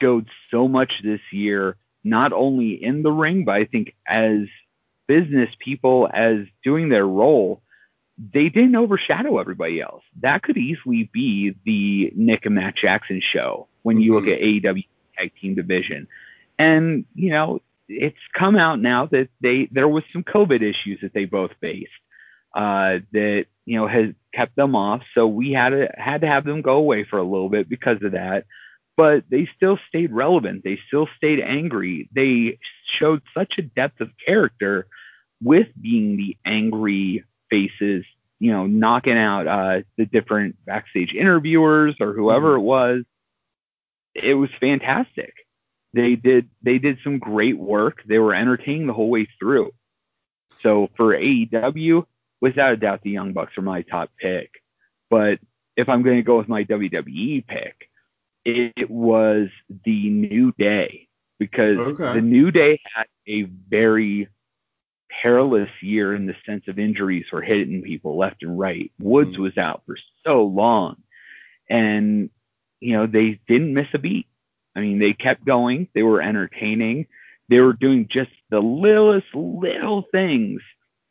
[0.00, 4.46] showed so much this year not only in the ring, but I think as
[5.06, 7.62] business people, as doing their role,
[8.32, 10.02] they didn't overshadow everybody else.
[10.20, 14.26] That could easily be the Nick and Matt Jackson show when you mm-hmm.
[14.26, 16.08] look at AEW tag team division.
[16.58, 21.14] And, you know, it's come out now that they there was some COVID issues that
[21.14, 21.90] they both faced
[22.54, 25.02] uh, that you know has kept them off.
[25.14, 28.02] So we had to had to have them go away for a little bit because
[28.02, 28.44] of that
[28.98, 30.64] but they still stayed relevant.
[30.64, 32.08] They still stayed angry.
[32.12, 34.88] They showed such a depth of character
[35.40, 38.04] with being the angry faces,
[38.40, 42.60] you know, knocking out uh, the different backstage interviewers or whoever mm-hmm.
[42.60, 43.04] it was.
[44.16, 45.32] It was fantastic.
[45.94, 48.02] They did they did some great work.
[48.04, 49.70] They were entertaining the whole way through.
[50.60, 52.04] So for AEW,
[52.40, 54.50] without a doubt, the Young Bucks are my top pick.
[55.08, 55.38] But
[55.76, 57.87] if I'm going to go with my WWE pick,
[58.44, 59.48] it was
[59.84, 62.14] the New Day because okay.
[62.14, 64.28] the New Day had a very
[65.22, 68.92] perilous year in the sense of injuries were hitting people left and right.
[68.98, 69.40] Woods mm.
[69.40, 70.96] was out for so long,
[71.68, 72.30] and
[72.80, 74.26] you know they didn't miss a beat.
[74.74, 75.88] I mean, they kept going.
[75.94, 77.06] They were entertaining.
[77.48, 80.60] They were doing just the littlest little things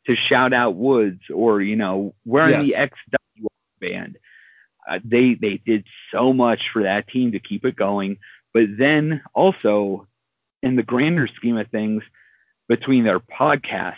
[0.06, 2.90] to shout out Woods or you know wearing yes.
[3.10, 3.46] the XW
[3.80, 4.18] band.
[4.88, 8.18] Uh, they they did so much for that team to keep it going.
[8.54, 10.06] But then also
[10.62, 12.02] in the grander scheme of things,
[12.68, 13.96] between their podcast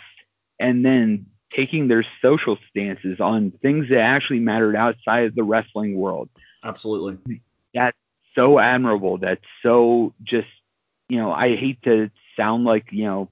[0.59, 5.95] and then taking their social stances on things that actually mattered outside of the wrestling
[5.95, 6.29] world.
[6.63, 7.41] Absolutely.
[7.73, 7.97] That's
[8.35, 9.17] so admirable.
[9.17, 10.47] That's so just,
[11.09, 13.29] you know, I hate to sound like, you know,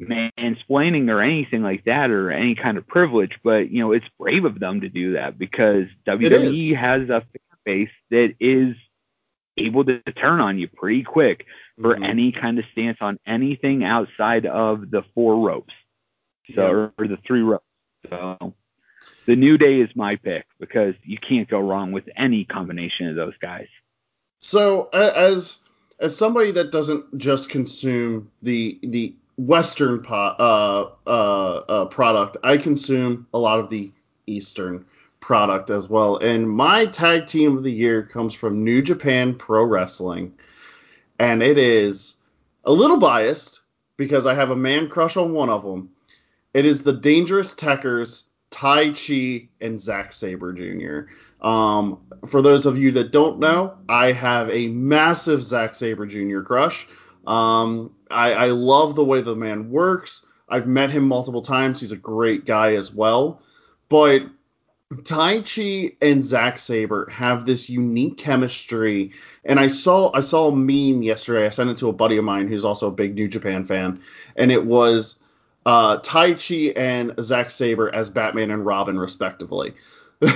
[0.00, 4.44] mansplaining or anything like that or any kind of privilege, but, you know, it's brave
[4.44, 8.76] of them to do that because WWE has a fan base that is
[9.56, 11.46] able to turn on you pretty quick
[11.80, 12.04] for mm-hmm.
[12.04, 15.74] any kind of stance on anything outside of the four ropes.
[16.54, 17.64] So, or, or the three ropes.
[18.08, 18.54] So,
[19.24, 23.16] the New Day is my pick because you can't go wrong with any combination of
[23.16, 23.66] those guys.
[24.40, 25.56] So, as
[25.98, 30.14] as somebody that doesn't just consume the the Western uh,
[31.06, 33.92] uh, uh, product, I consume a lot of the
[34.26, 34.86] Eastern
[35.20, 36.16] product as well.
[36.16, 40.34] And my tag team of the year comes from New Japan Pro Wrestling,
[41.18, 42.16] and it is
[42.64, 43.60] a little biased
[43.96, 45.90] because I have a man crush on one of them.
[46.54, 51.10] It is the Dangerous Tekkers, Taichi, and Zack Sabre Jr.
[51.46, 56.40] Um, for those of you that don't know, I have a massive Zack Sabre Jr.
[56.40, 56.88] crush.
[57.26, 60.24] Um, I, I love the way the man works.
[60.48, 61.80] I've met him multiple times.
[61.80, 63.42] He's a great guy as well.
[63.88, 64.22] But
[64.92, 69.12] Taichi and Zack Sabre have this unique chemistry,
[69.44, 71.46] and I saw I saw a meme yesterday.
[71.46, 74.00] I sent it to a buddy of mine who's also a big New Japan fan,
[74.36, 75.18] and it was
[75.64, 79.74] uh, Taichi and Zack Sabre as Batman and Robin, respectively.
[80.22, 80.32] and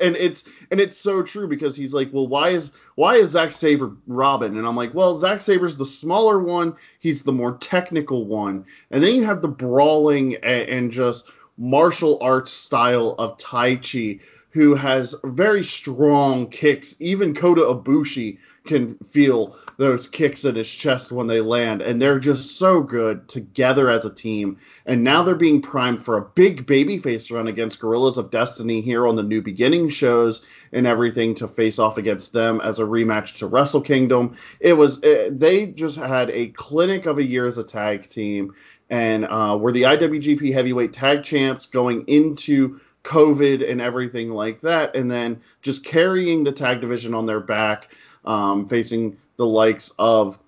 [0.00, 3.50] and it's and it's so true because he's like, well, why is why is Zack
[3.50, 4.56] Sabre Robin?
[4.56, 9.02] And I'm like, well, Zack Sabre's the smaller one, he's the more technical one, and
[9.02, 11.26] then you have the brawling and, and just
[11.58, 16.94] martial arts style of Taichi, who has very strong kicks.
[17.00, 22.18] Even Kota Ibushi can feel those kicks in his chest when they land, and they're
[22.18, 24.58] just so good together as a team.
[24.86, 29.06] And now they're being primed for a big babyface run against Guerrillas of Destiny here
[29.06, 33.38] on the New Beginning shows and everything to face off against them as a rematch
[33.38, 34.36] to Wrestle Kingdom.
[34.60, 38.54] It was it, they just had a clinic of a year as a tag team,
[38.90, 44.94] and uh, were the IWGP Heavyweight Tag Champs going into COVID and everything like that,
[44.94, 47.88] and then just carrying the tag division on their back,
[48.24, 50.38] um, facing the likes of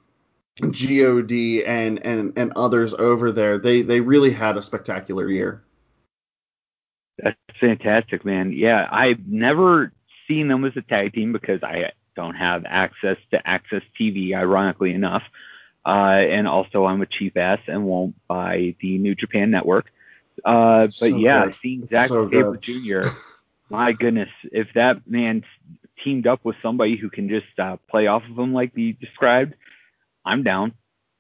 [0.61, 0.83] God
[1.67, 3.59] and and and others over there.
[3.59, 5.63] They they really had a spectacular year.
[7.19, 8.53] That's fantastic, man.
[8.53, 9.93] Yeah, I've never
[10.27, 14.93] seen them as a tag team because I don't have access to AXS TV, ironically
[14.93, 15.23] enough.
[15.87, 19.93] Uh, and also, I'm a cheap ass and won't buy the New Japan Network.
[20.45, 21.57] Uh, but so yeah, good.
[21.63, 23.09] seeing Zack so Sabre Jr.
[23.69, 25.45] my goodness, if that man
[26.03, 29.55] teamed up with somebody who can just uh, play off of him like you described,
[30.25, 30.75] I'm down.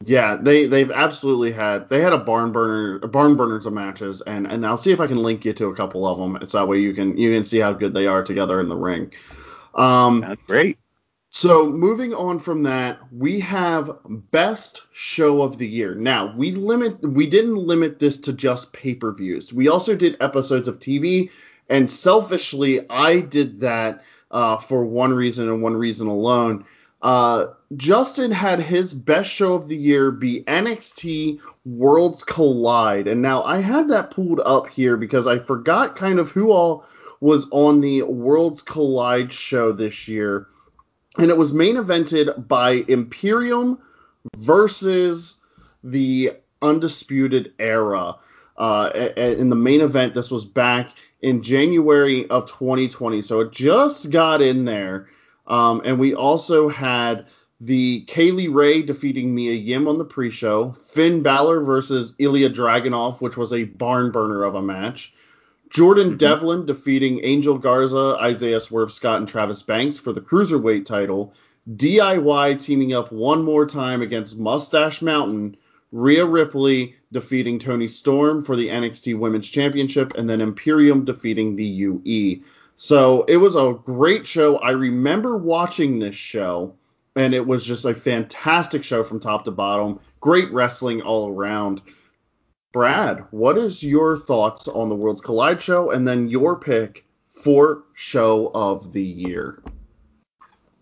[0.06, 4.46] Yeah, they they've absolutely had they had a barn burner barn burners of matches, and
[4.46, 6.36] and I'll see if I can link you to a couple of them.
[6.42, 8.76] It's that way you can you can see how good they are together in the
[8.76, 9.12] ring.
[9.74, 10.78] Um, That's great.
[11.30, 15.94] So moving on from that, we have best show of the year.
[15.94, 19.52] Now we limit we didn't limit this to just pay-per-views.
[19.52, 21.30] We also did episodes of TV,
[21.68, 26.66] and selfishly I did that uh, for one reason and one reason alone.
[27.00, 33.42] Uh, Justin had his best show of the year be NXT Worlds Collide, and now
[33.42, 36.84] I had that pulled up here because I forgot kind of who all
[37.20, 40.48] was on the Worlds Collide show this year
[41.18, 43.78] and it was main evented by Imperium
[44.36, 45.34] versus
[45.82, 46.32] the
[46.62, 48.16] Undisputed Era.
[48.56, 50.90] Uh, in the main event, this was back
[51.20, 55.08] in January of 2020, so it just got in there.
[55.46, 57.26] Um, and we also had
[57.60, 63.20] the Kay Lee Ray defeating Mia Yim on the pre-show, Finn Balor versus Ilya Dragunov,
[63.20, 65.12] which was a barn burner of a match.
[65.70, 66.16] Jordan mm-hmm.
[66.18, 71.34] Devlin defeating Angel Garza, Isaiah Swerve Scott, and Travis Banks for the Cruiserweight title.
[71.68, 75.56] DIY teaming up one more time against Mustache Mountain.
[75.90, 81.64] Rhea Ripley defeating Toni Storm for the NXT Women's Championship, and then Imperium defeating the
[81.64, 82.42] UE.
[82.76, 84.58] So it was a great show.
[84.58, 86.74] I remember watching this show,
[87.16, 90.00] and it was just a fantastic show from top to bottom.
[90.20, 91.80] Great wrestling all around.
[92.72, 97.84] Brad, what is your thoughts on the Worlds Collide show, and then your pick for
[97.94, 99.62] show of the year?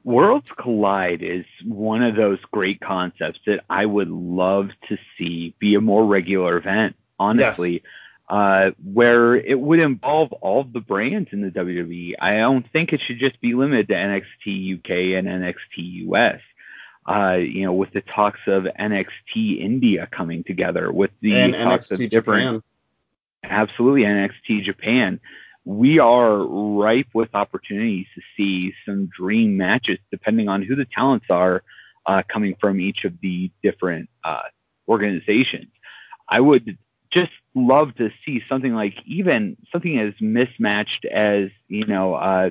[0.05, 5.74] Worlds Collide is one of those great concepts that I would love to see be
[5.74, 7.82] a more regular event, honestly, yes.
[8.28, 12.14] uh, where it would involve all the brands in the WWE.
[12.20, 16.40] I don't think it should just be limited to NXT UK and NXT US.
[17.07, 21.88] Uh, you know, with the talks of NXT India coming together, with the and talks
[21.88, 22.62] NXT of different, Japan.
[23.44, 25.20] absolutely NXT Japan
[25.64, 31.26] we are ripe with opportunities to see some dream matches, depending on who the talents
[31.30, 31.62] are
[32.06, 34.42] uh, coming from each of the different uh,
[34.88, 35.70] organizations.
[36.28, 36.78] I would
[37.10, 42.50] just love to see something like even something as mismatched as you know, uh,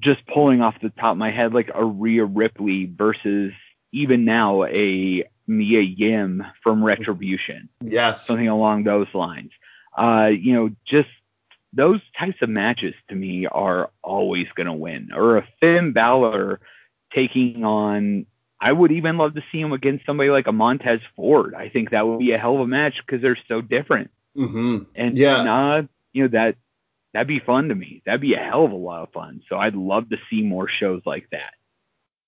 [0.00, 3.52] just pulling off the top of my head like a Rhea Ripley versus
[3.92, 7.68] even now a Mia Yim from Retribution.
[7.82, 9.50] Yes, something along those lines.
[9.96, 11.08] Uh, you know, just
[11.72, 15.10] those types of matches to me are always going to win.
[15.14, 16.60] Or a Finn Balor
[17.12, 18.26] taking on,
[18.60, 21.54] I would even love to see him against somebody like a Montez Ford.
[21.54, 24.10] I think that would be a hell of a match because they're so different.
[24.36, 24.84] Mm-hmm.
[24.94, 26.56] And yeah, uh, you know that
[27.12, 28.02] that'd be fun to me.
[28.04, 29.42] That'd be a hell of a lot of fun.
[29.48, 31.54] So I'd love to see more shows like that.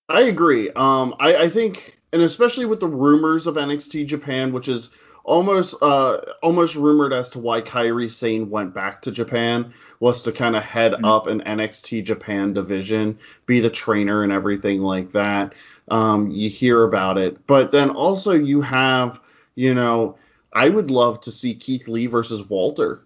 [0.08, 0.70] I agree.
[0.70, 4.88] Um, I, I think, and especially with the rumors of NXT Japan, which is
[5.28, 10.32] almost uh almost rumored as to why Kairi Sane went back to Japan was to
[10.32, 11.04] kind of head mm-hmm.
[11.04, 15.52] up an NXT Japan division, be the trainer and everything like that.
[15.90, 19.20] Um, you hear about it, but then also you have,
[19.54, 20.16] you know,
[20.52, 23.00] I would love to see Keith Lee versus Walter,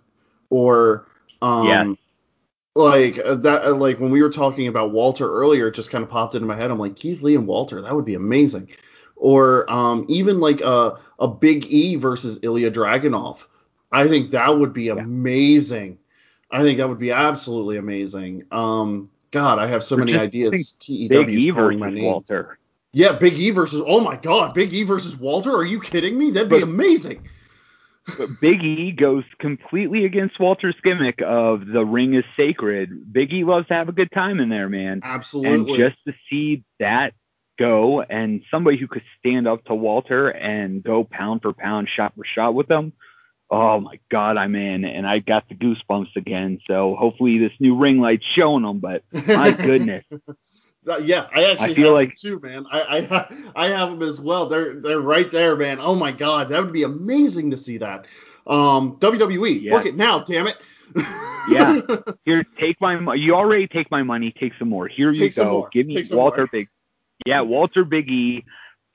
[0.50, 1.06] or
[1.40, 1.92] um, yeah.
[2.74, 3.64] like uh, that.
[3.64, 6.46] Uh, like when we were talking about Walter earlier, it just kind of popped into
[6.46, 6.70] my head.
[6.70, 8.68] I'm like Keith Lee and Walter, that would be amazing
[9.22, 13.46] or um, even like a, a Big E versus Ilya Dragunov.
[13.92, 15.98] I think that would be amazing.
[16.50, 16.58] Yeah.
[16.58, 18.44] I think that would be absolutely amazing.
[18.50, 20.72] Um, God, I have so many ideas.
[20.72, 22.04] TEW Big E versus my name.
[22.04, 22.58] Walter.
[22.92, 23.80] Yeah, Big E versus.
[23.86, 25.54] Oh my God, Big E versus Walter.
[25.54, 26.30] Are you kidding me?
[26.30, 27.28] That'd but, be amazing.
[28.18, 33.12] But Big E goes completely against Walter's gimmick of the ring is sacred.
[33.12, 35.00] Big E loves to have a good time in there, man.
[35.04, 35.52] Absolutely.
[35.52, 37.14] And just to see that
[37.58, 42.14] go and somebody who could stand up to Walter and go pound for pound, shot
[42.16, 42.92] for shot with them.
[43.50, 46.58] Oh my God, I'm in, and I got the goosebumps again.
[46.66, 48.78] So hopefully this new ring light's showing them.
[48.78, 50.02] But my goodness,
[51.02, 52.64] yeah, I actually I feel like too, man.
[52.70, 52.80] I,
[53.10, 54.48] I I have them as well.
[54.48, 55.78] They're they're right there, man.
[55.80, 58.06] Oh my God, that would be amazing to see that.
[58.46, 59.70] Um, WWE, yeah.
[59.70, 60.56] book it now, damn it.
[61.48, 61.80] yeah,
[62.24, 63.14] here, take my.
[63.14, 64.32] You already take my money.
[64.32, 64.88] Take some more.
[64.88, 65.68] Here take you go.
[65.70, 66.68] Give me Walter Big.
[67.26, 68.44] Yeah, Walter Big E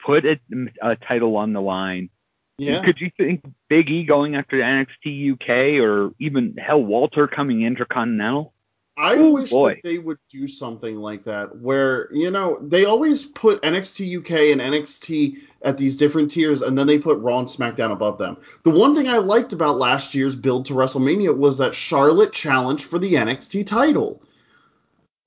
[0.06, 0.40] put a,
[0.82, 2.10] a title on the line.
[2.58, 2.84] Yeah.
[2.84, 8.54] Could you think Big E going after NXT UK or even hell Walter coming Intercontinental?
[8.98, 9.76] I wish boy.
[9.76, 14.32] that they would do something like that where, you know, they always put NXT UK
[14.52, 18.38] and NXT at these different tiers and then they put Raw and SmackDown above them.
[18.64, 22.86] The one thing I liked about last year's build to WrestleMania was that Charlotte challenged
[22.86, 24.24] for the NXT title.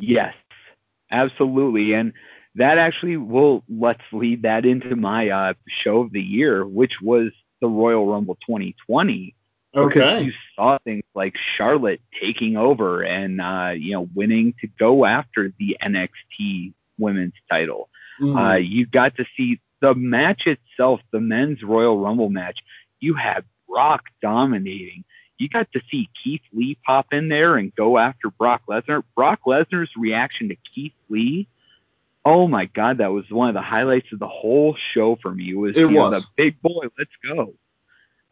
[0.01, 0.35] Yes,
[1.13, 1.93] absolutely.
[1.93, 2.13] And
[2.57, 7.31] that actually will let's lead that into my uh, show of the year, which was
[7.61, 9.35] the Royal Rumble 2020.
[9.77, 10.23] Okay.
[10.25, 15.53] You saw things like Charlotte taking over and uh, you know winning to go after
[15.59, 17.89] the NXT Women's Title.
[18.21, 18.55] Mm.
[18.55, 22.59] Uh, you got to see the match itself, the men's Royal Rumble match.
[22.99, 25.05] You had Brock dominating.
[25.39, 29.03] You got to see Keith Lee pop in there and go after Brock Lesnar.
[29.17, 31.49] Brock Lesnar's reaction to Keith Lee
[32.25, 35.51] oh my god, that was one of the highlights of the whole show for me.
[35.51, 35.95] It was, it was.
[35.95, 37.55] Know, the big boy, let's go.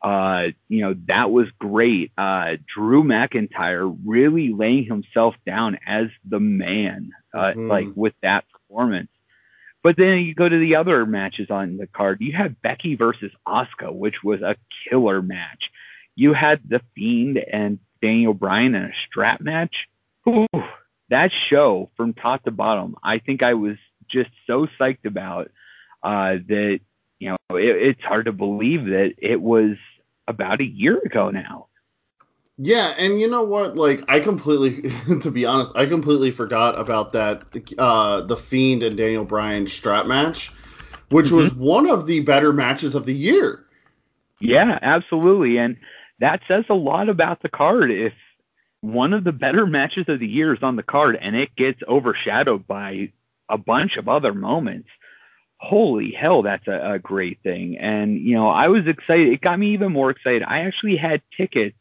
[0.01, 2.13] Uh, you know, that was great.
[2.17, 7.69] Uh, Drew McIntyre really laying himself down as the man, uh, mm-hmm.
[7.69, 9.11] like with that performance.
[9.83, 12.21] But then you go to the other matches on the card.
[12.21, 14.57] You had Becky versus Asuka, which was a
[14.89, 15.71] killer match.
[16.15, 19.89] You had The Fiend and Daniel Bryan in a strap match.
[20.29, 20.47] Ooh,
[21.11, 23.77] that show from top to bottom, I think I was
[24.09, 25.51] just so psyched about
[26.03, 26.81] uh, that
[27.19, 29.77] you know it, it's hard to believe that it was
[30.27, 31.67] about a year ago now.
[32.61, 33.77] Yeah, and you know what?
[33.77, 34.91] Like, I completely,
[35.21, 37.45] to be honest, I completely forgot about that.
[37.79, 40.51] Uh, the Fiend and Daniel Bryan strap match,
[41.11, 41.37] which mm-hmm.
[41.37, 43.65] was one of the better matches of the year.
[44.41, 45.77] Yeah, absolutely, and
[46.19, 47.93] that says a lot about the card.
[47.93, 48.13] If
[48.81, 51.81] one of the better matches of the year is on the card and it gets
[51.89, 53.13] overshadowed by
[53.49, 54.89] a bunch of other moments.
[55.61, 57.77] Holy hell, that's a, a great thing.
[57.79, 59.29] And, you know, I was excited.
[59.29, 60.45] It got me even more excited.
[60.45, 61.77] I actually had tickets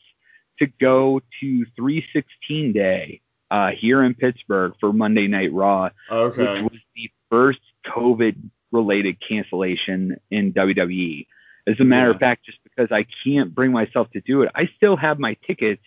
[0.59, 3.21] to go to 316 day
[3.51, 6.63] uh, here in Pittsburgh for Monday Night Raw, okay.
[6.63, 8.35] which was the first COVID
[8.71, 11.27] related cancellation in WWE.
[11.67, 12.15] As a matter yeah.
[12.15, 15.35] of fact, just because I can't bring myself to do it, I still have my
[15.45, 15.83] tickets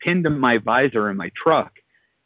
[0.00, 1.72] pinned to my visor in my truck.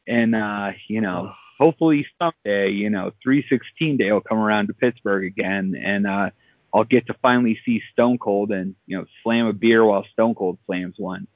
[0.07, 5.25] And, uh, you know, hopefully someday, you know, 316 Day will come around to Pittsburgh
[5.25, 6.31] again and uh,
[6.75, 10.35] I'll get to finally see Stone Cold and, you know, slam a beer while Stone
[10.35, 11.27] Cold slams one.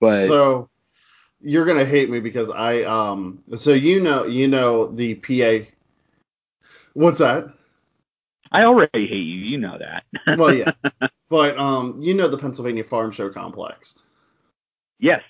[0.00, 0.70] But so
[1.40, 5.70] you're gonna hate me because I um so you know you know the PA
[6.94, 7.52] what's that?
[8.52, 10.04] I already hate you, you know that.
[10.38, 10.72] well yeah.
[11.28, 13.98] But um you know the Pennsylvania Farm Show complex.
[15.00, 15.22] Yes.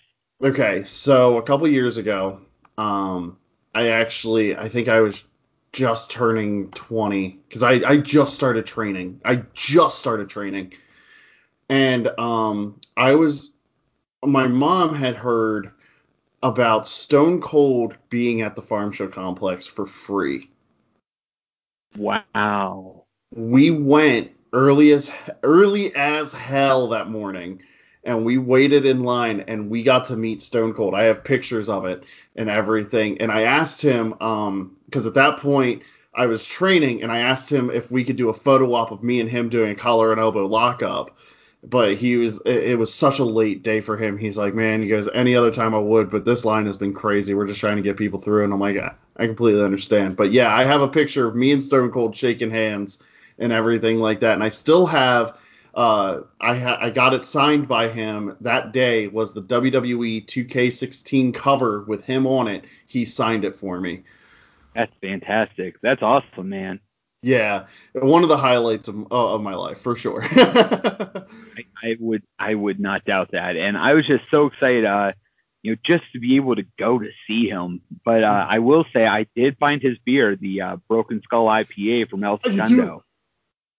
[0.42, 2.40] Okay, so a couple years ago,
[2.76, 3.38] um
[3.74, 5.24] I actually I think I was
[5.72, 9.20] just turning 20 because I, I just started training.
[9.24, 10.74] I just started training.
[11.68, 13.52] And um I was
[14.24, 15.72] my mom had heard
[16.42, 20.50] about Stone Cold being at the Farm Show complex for free.
[21.96, 23.04] Wow.
[23.34, 25.10] We went early as
[25.42, 27.62] early as hell that morning
[28.04, 30.94] and we waited in line and we got to meet Stone Cold.
[30.94, 32.04] I have pictures of it
[32.36, 33.20] and everything.
[33.20, 35.82] And I asked him um because at that point
[36.14, 39.02] I was training and I asked him if we could do a photo op of
[39.02, 41.16] me and him doing a collar and elbow lockup
[41.66, 44.18] but he was it, it, was such a late day for him.
[44.18, 46.92] He's like, man, he goes, any other time I would, but this line has been
[46.92, 47.34] crazy.
[47.34, 50.16] We're just trying to get people through, and I'm like, I, I completely understand.
[50.16, 53.02] But yeah, I have a picture of me and Stone Cold shaking hands
[53.38, 55.38] and everything like that, and I still have.
[55.74, 59.08] Uh, I ha- I got it signed by him that day.
[59.08, 62.64] Was the WWE 2K16 cover with him on it?
[62.86, 64.04] He signed it for me.
[64.74, 65.80] That's fantastic.
[65.80, 66.80] That's awesome, man.
[67.22, 70.22] Yeah, one of the highlights of, uh, of my life for sure.
[70.30, 71.24] I,
[71.82, 75.12] I, would I would not doubt that, and I was just so excited, uh,
[75.62, 77.80] you know, just to be able to go to see him.
[78.04, 82.10] But uh, I will say I did find his beer, the uh, Broken Skull IPA
[82.10, 83.04] from El Segundo.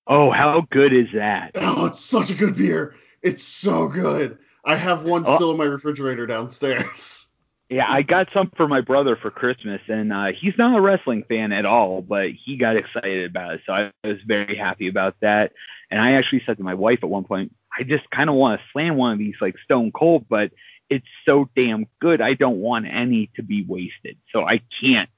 [0.07, 1.51] Oh, how good is that?
[1.55, 2.95] Oh, it's such a good beer.
[3.21, 4.37] It's so good.
[4.63, 5.35] I have one oh.
[5.35, 7.27] still in my refrigerator downstairs.
[7.67, 11.23] Yeah, I got some for my brother for Christmas, and uh, he's not a wrestling
[11.27, 15.15] fan at all, but he got excited about it, so I was very happy about
[15.21, 15.53] that.
[15.89, 18.61] And I actually said to my wife at one point, I just kind of want
[18.61, 20.51] to slam one of these like Stone Cold, but
[20.91, 25.09] it's so damn good, I don't want any to be wasted, so I can't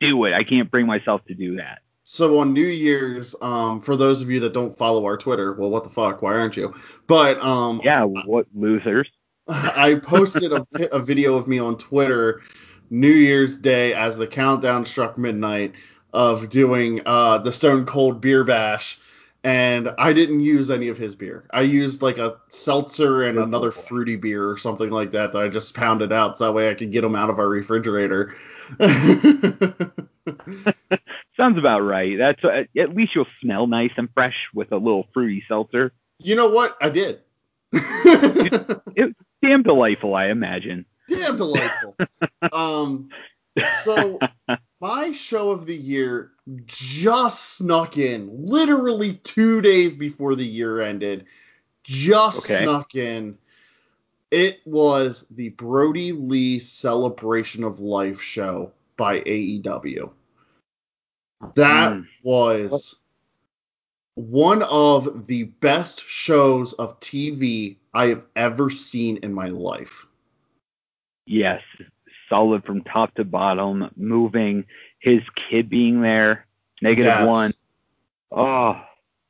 [0.00, 0.32] do it.
[0.32, 1.82] I can't bring myself to do that.
[2.12, 5.70] So on New Year's, um, for those of you that don't follow our Twitter, well,
[5.70, 6.20] what the fuck?
[6.20, 6.74] Why aren't you?
[7.06, 9.08] But um, yeah, what losers?
[9.48, 12.42] I posted a, a video of me on Twitter
[12.90, 15.72] New Year's Day as the countdown struck midnight
[16.12, 18.98] of doing uh, the Stone Cold Beer Bash,
[19.42, 21.46] and I didn't use any of his beer.
[21.50, 25.48] I used like a seltzer and another fruity beer or something like that that I
[25.48, 28.34] just pounded out so that way I could get them out of our refrigerator.
[31.36, 32.18] Sounds about right.
[32.18, 35.92] That's uh, at least you'll smell nice and fresh with a little fruity seltzer.
[36.18, 36.76] You know what?
[36.80, 37.20] I did.
[37.72, 40.84] it, it, damn delightful, I imagine.
[41.08, 41.96] Damn delightful.
[42.52, 43.08] um,
[43.82, 44.18] so
[44.80, 46.32] my show of the year
[46.66, 51.26] just snuck in, literally two days before the year ended.
[51.84, 52.62] Just okay.
[52.62, 53.38] snuck in.
[54.30, 60.10] It was the Brodie Lee Celebration of Life show by AEW.
[61.54, 62.06] That mm.
[62.22, 62.96] was
[64.14, 70.06] one of the best shows of TV I have ever seen in my life.
[71.26, 71.62] Yes,
[72.28, 74.64] solid from top to bottom, moving.
[74.98, 76.46] His kid being there,
[76.80, 77.26] negative yes.
[77.26, 77.52] one.
[78.30, 78.80] Oh.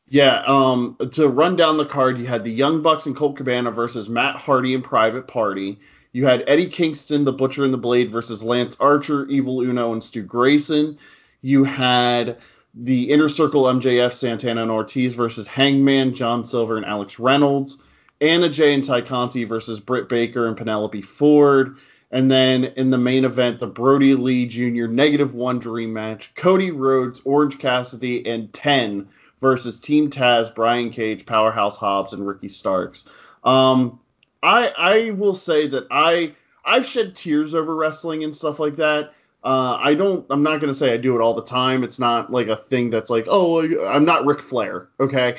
[0.09, 3.71] Yeah, um, to run down the card, you had the Young Bucks and Colt Cabana
[3.71, 5.79] versus Matt Hardy and Private Party.
[6.13, 10.05] You had Eddie Kingston, the Butcher and the Blade versus Lance Archer, Evil Uno, and
[10.05, 10.99] Stu Grayson.
[11.43, 12.39] You had
[12.75, 17.79] the Inner Circle MJF, Santana and Ortiz versus Hangman, John Silver, and Alex Reynolds.
[18.21, 21.77] Anna Jay and Tay Conti versus Britt Baker and Penelope Ford.
[22.13, 24.87] And then in the main event, the Brodie Lee Jr.
[24.87, 29.09] negative one dream match, Cody Rhodes, Orange Cassidy, and 10
[29.41, 33.07] versus Team Taz, Brian Cage, Powerhouse Hobbs, and Ricky Starks.
[33.43, 33.99] Um,
[34.43, 36.35] I I will say that I
[36.65, 39.15] I've shed tears over wrestling and stuff like that.
[39.45, 40.25] Uh, I don't.
[40.31, 41.83] I'm not gonna say I do it all the time.
[41.83, 45.39] It's not like a thing that's like, oh, I'm not Ric Flair, okay.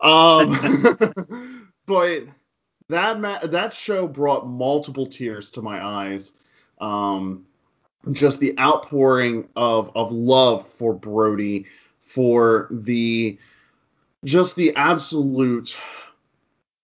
[0.00, 2.24] Um, but
[2.88, 6.32] that ma- that show brought multiple tears to my eyes.
[6.80, 7.46] Um,
[8.12, 11.66] just the outpouring of of love for Brodie,
[12.00, 13.38] for the
[14.24, 15.76] just the absolute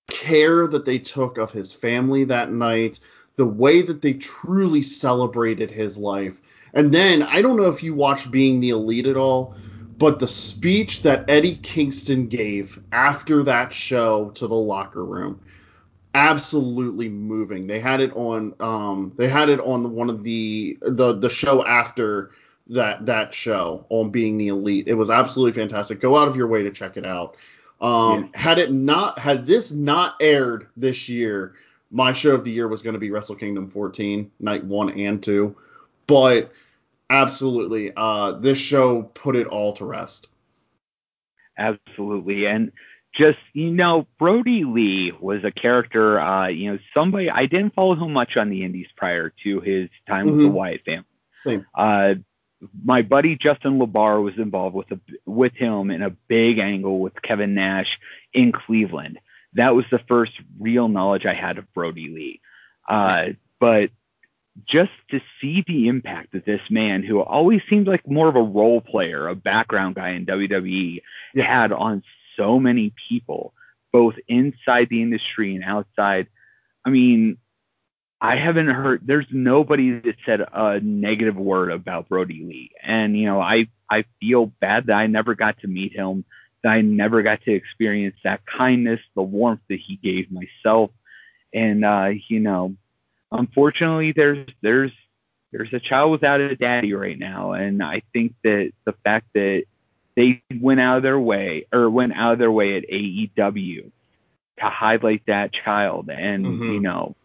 [0.09, 3.01] care that they took of his family that night,
[3.37, 6.41] the way that they truly celebrated his life.
[6.75, 9.55] And then I don't know if you watched Being the Elite at all,
[9.99, 15.41] but the speech that Eddie Kingston gave after that show to the locker room
[16.15, 17.67] absolutely moving.
[17.67, 21.65] They had it on um they had it on one of the the the show
[21.65, 22.31] after
[22.69, 24.89] that that show on being the elite.
[24.89, 26.01] It was absolutely fantastic.
[26.01, 27.37] Go out of your way to check it out.
[27.81, 28.41] Um yeah.
[28.41, 31.55] had it not had this not aired this year,
[31.91, 35.23] my show of the year was going to be Wrestle Kingdom 14, night 1 and
[35.23, 35.57] 2.
[36.11, 36.53] But
[37.11, 40.29] absolutely uh this show put it all to rest.
[41.59, 42.47] Absolutely.
[42.47, 42.73] And
[43.13, 47.95] just you know Brodie Lee was a character uh you know somebody I didn't follow
[47.95, 50.37] him much on the indies prior to his time mm-hmm.
[50.37, 50.57] with the mm-hmm.
[50.57, 51.05] Wyatt family.
[51.37, 51.67] Same.
[51.75, 52.15] Uh
[52.85, 57.21] my buddy Justin LaBar was involved with a, with him in a big angle with
[57.23, 57.99] Kevin Nash
[58.33, 59.19] in Cleveland.
[59.55, 62.41] That was the first real knowledge I had of Brodie Lee.
[62.89, 63.91] Uh, but
[64.67, 68.43] just to see the impact that this man, who always seemed like more of a
[68.43, 71.03] role player, a background guy in WWE,
[71.35, 71.45] yeah.
[71.45, 72.03] had on
[72.37, 73.53] so many people,
[73.93, 76.29] both inside the industry and outside.
[76.85, 77.39] I mean,
[78.21, 79.03] I haven't heard.
[79.05, 84.05] There's nobody that said a negative word about Brodie Lee, and you know, I I
[84.21, 86.25] feel bad that I never got to meet him,
[86.63, 90.91] that I never got to experience that kindness, the warmth that he gave myself,
[91.55, 92.77] and uh, you know,
[93.33, 94.93] unfortunately, there's there's
[95.53, 99.65] there's a child without a daddy right now, and I think that the fact that
[100.17, 103.91] they went out of their way or went out of their way at AEW
[104.59, 106.73] to highlight that child and mm-hmm.
[106.73, 107.17] you know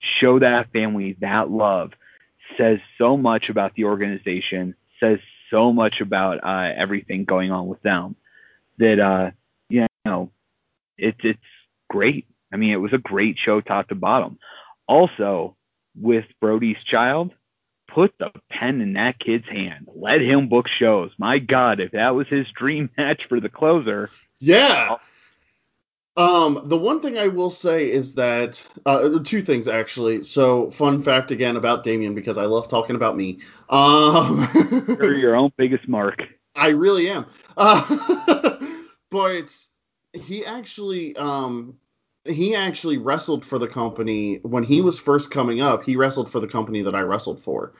[0.00, 1.92] show that family that love
[2.56, 7.80] says so much about the organization says so much about uh, everything going on with
[7.82, 8.16] them
[8.78, 9.30] that uh
[9.68, 10.30] you know
[10.98, 11.38] it's it's
[11.88, 14.38] great i mean it was a great show top to bottom
[14.90, 15.56] also
[15.94, 17.32] with Brodie's child
[17.88, 19.88] put the pen in that kid's hand.
[19.94, 21.12] Let him book shows.
[21.16, 24.10] My God, if that was his dream match for the closer.
[24.38, 24.96] Yeah.
[26.16, 30.24] Um, the one thing I will say is that uh, two things actually.
[30.24, 33.40] So, fun fact again about Damian because I love talking about me.
[33.68, 34.46] Um,
[34.88, 36.22] You're your own biggest mark.
[36.54, 37.26] I really am.
[37.56, 38.56] Uh,
[39.10, 39.56] but
[40.12, 41.76] he actually um,
[42.24, 45.84] he actually wrestled for the company when he was first coming up.
[45.84, 47.72] He wrestled for the company that I wrestled for.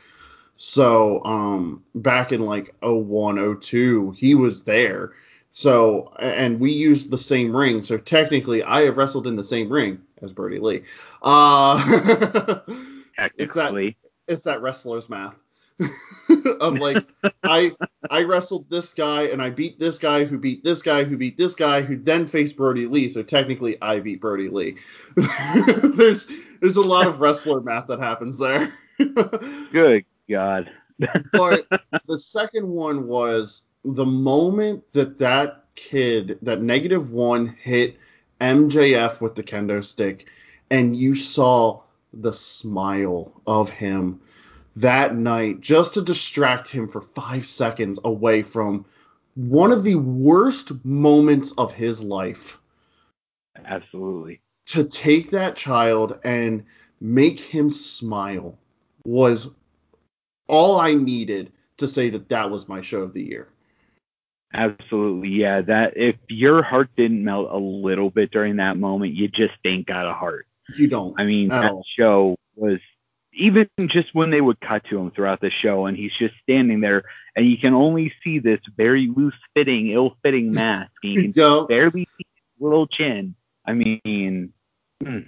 [0.57, 5.13] So um, back in like 01, 02, he was there.
[5.53, 7.83] So and we used the same ring.
[7.83, 10.83] So technically, I have wrestled in the same ring as Brodie Lee.
[11.23, 11.83] Uh,
[13.37, 13.95] it's that
[14.29, 15.37] it's that wrestler's math.
[16.61, 17.05] of like
[17.43, 17.73] I
[18.11, 21.37] I wrestled this guy and I beat this guy who beat this guy who beat
[21.37, 23.09] this guy who then faced Brodie Lee.
[23.09, 24.77] So technically I beat Brodie Lee.
[25.17, 26.29] there's
[26.61, 28.73] there's a lot of wrestler math that happens there.
[28.99, 30.71] Good God.
[31.33, 31.67] but
[32.07, 37.99] the second one was the moment that that kid, that negative one, hit
[38.41, 40.29] MJF with the kendo stick,
[40.71, 41.81] and you saw
[42.13, 44.21] the smile of him
[44.77, 48.85] that night just to distract him for five seconds away from
[49.35, 52.61] one of the worst moments of his life.
[53.65, 54.41] Absolutely.
[54.67, 56.65] To take that child and
[57.01, 58.59] make him smile
[59.05, 59.51] was
[60.49, 63.49] all I needed to say that that was my show of the year.
[64.53, 65.61] Absolutely, yeah.
[65.61, 69.87] That if your heart didn't melt a little bit during that moment, you just ain't
[69.87, 70.47] got a heart.
[70.77, 71.19] You don't.
[71.19, 71.85] I mean, that all.
[71.97, 72.81] show was
[73.33, 76.81] even just when they would cut to him throughout the show and he's just standing
[76.81, 77.05] there
[77.37, 80.91] and you can only see this very loose fitting, ill fitting mask.
[81.03, 83.35] You can barely see his little chin.
[83.65, 84.53] I mean,
[85.03, 85.21] hmm,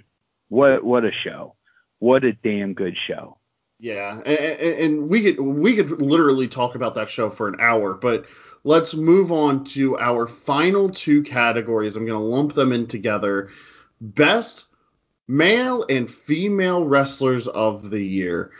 [0.49, 1.55] what what a show.
[1.99, 3.37] What a damn good show.
[3.79, 7.93] Yeah, and, and we could we could literally talk about that show for an hour,
[7.93, 8.25] but
[8.63, 11.95] let's move on to our final two categories.
[11.95, 13.49] I'm going to lump them in together.
[14.01, 14.65] Best
[15.27, 18.51] male and female wrestlers of the year.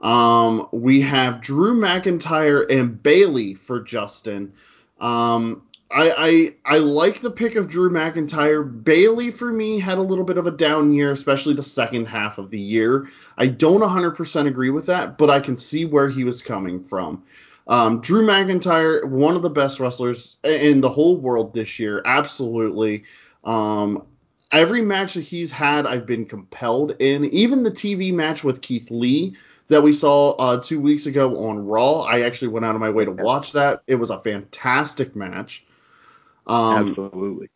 [0.00, 4.52] Um, we have Drew McIntyre and Bayley for Justin.
[5.00, 5.62] Um,
[5.92, 8.84] I, I I like the pick of Drew McIntyre.
[8.84, 12.38] Bayley for me had a little bit of a down year, especially the second half
[12.38, 13.08] of the year.
[13.36, 17.24] I don't 100% agree with that, but I can see where he was coming from.
[17.66, 23.04] Um, Drew McIntyre, one of the best wrestlers in the whole world this year, absolutely.
[23.44, 24.04] Um,
[24.52, 27.24] every match that he's had, I've been compelled in.
[27.26, 29.36] Even the TV match with Keith Lee
[29.68, 32.90] that we saw uh, two weeks ago on Raw, I actually went out of my
[32.90, 33.82] way to watch that.
[33.86, 35.64] It was a fantastic match.
[36.46, 37.48] Um, Absolutely.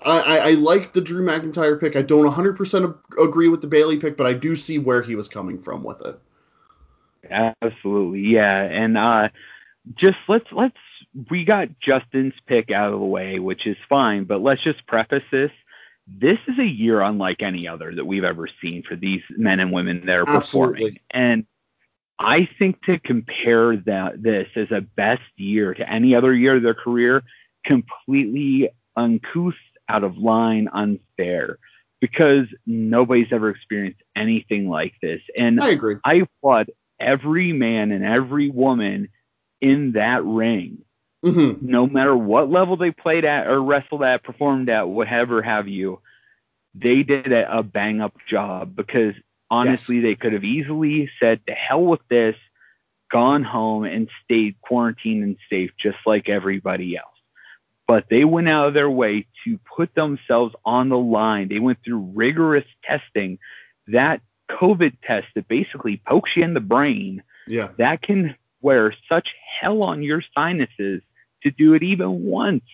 [0.00, 1.96] I, I, I like the Drew McIntyre pick.
[1.96, 5.28] I don't 100% agree with the Bayley pick, but I do see where he was
[5.28, 6.18] coming from with it.
[7.62, 8.62] Absolutely, yeah.
[8.62, 9.30] And uh,
[9.94, 10.76] just let's let's
[11.30, 15.24] we got Justin's pick out of the way, which is fine, but let's just preface
[15.30, 15.50] this.
[16.06, 19.72] This is a year unlike any other that we've ever seen for these men and
[19.72, 20.74] women that are Absolutely.
[20.74, 21.00] performing.
[21.10, 21.46] And
[22.18, 26.62] I think to compare that this as a best year to any other year of
[26.62, 27.22] their career,
[27.64, 29.54] completely uncouth,
[29.88, 31.58] out of line, unfair,
[32.00, 35.20] because nobody's ever experienced anything like this.
[35.36, 35.96] And I agree.
[36.04, 39.08] I applaud every man and every woman
[39.60, 40.78] in that ring,
[41.26, 41.66] mm-hmm.
[41.66, 46.00] no matter what level they played at or wrestled at, performed at, whatever have you.
[46.74, 49.14] They did a, a bang up job because
[49.50, 50.04] honestly, yes.
[50.04, 52.36] they could have easily said, to hell with this,
[53.10, 57.06] gone home and stayed quarantined and safe just like everybody else.
[57.86, 61.48] But they went out of their way to put themselves on the line.
[61.48, 63.38] They went through rigorous testing.
[63.88, 64.20] That
[64.50, 67.68] COVID test that basically pokes you in the brain, yeah.
[67.78, 71.02] that can wear such hell on your sinuses
[71.46, 72.64] to do it even once,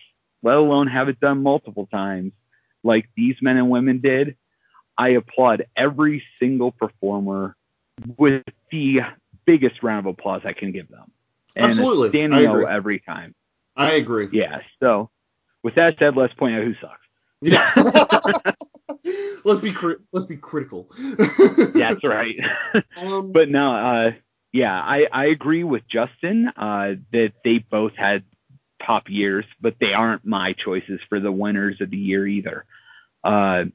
[0.41, 2.33] let alone have it done multiple times,
[2.83, 4.35] like these men and women did.
[4.97, 7.55] I applaud every single performer
[8.17, 9.01] with the
[9.45, 11.11] biggest round of applause I can give them.
[11.55, 12.09] And Absolutely.
[12.09, 13.35] standing out every time.
[13.75, 14.29] I agree.
[14.31, 14.61] Yeah.
[14.79, 15.09] So
[15.63, 16.99] with that said, let's point out who sucks.
[17.41, 17.71] Yeah.
[19.45, 20.89] let's be cri- let's be critical.
[21.17, 22.35] That's right.
[22.97, 24.11] Um, but no, uh,
[24.51, 28.23] yeah, I, I agree with Justin uh, that they both had
[28.85, 32.65] top years, but they aren't my choices for the winners of the year either.
[33.23, 33.65] Uh,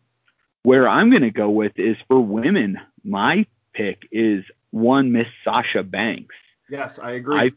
[0.62, 2.78] where I'm going to go with is for women.
[3.04, 6.34] My pick is one Miss Sasha Banks.
[6.68, 7.38] Yes, I agree.
[7.38, 7.52] I,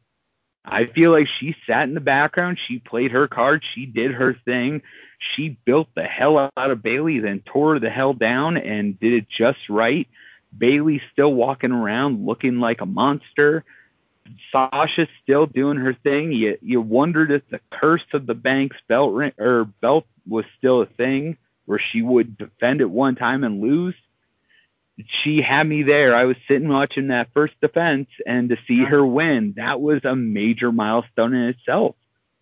[0.63, 2.59] I feel like she sat in the background.
[2.67, 3.63] She played her card.
[3.73, 4.81] She did her thing.
[5.19, 9.29] She built the hell out of Bayley, then tore the hell down and did it
[9.29, 10.07] just right.
[10.57, 13.63] Bayley's still walking around looking like a monster.
[14.51, 16.31] Sasha's still doing her thing.
[16.31, 20.81] You you wondered if the curse of the Banks belt ring, or belt was still
[20.81, 23.95] a thing, where she would defend it one time and lose.
[25.05, 26.15] She had me there.
[26.15, 30.15] I was sitting watching that first defense, and to see her win, that was a
[30.15, 31.95] major milestone in itself.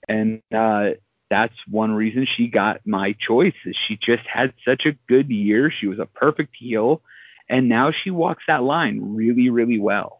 [0.07, 0.91] And uh,
[1.29, 3.53] that's one reason she got my choice.
[3.65, 5.71] Is she just had such a good year.
[5.71, 7.01] She was a perfect heel,
[7.47, 10.18] and now she walks that line really, really well.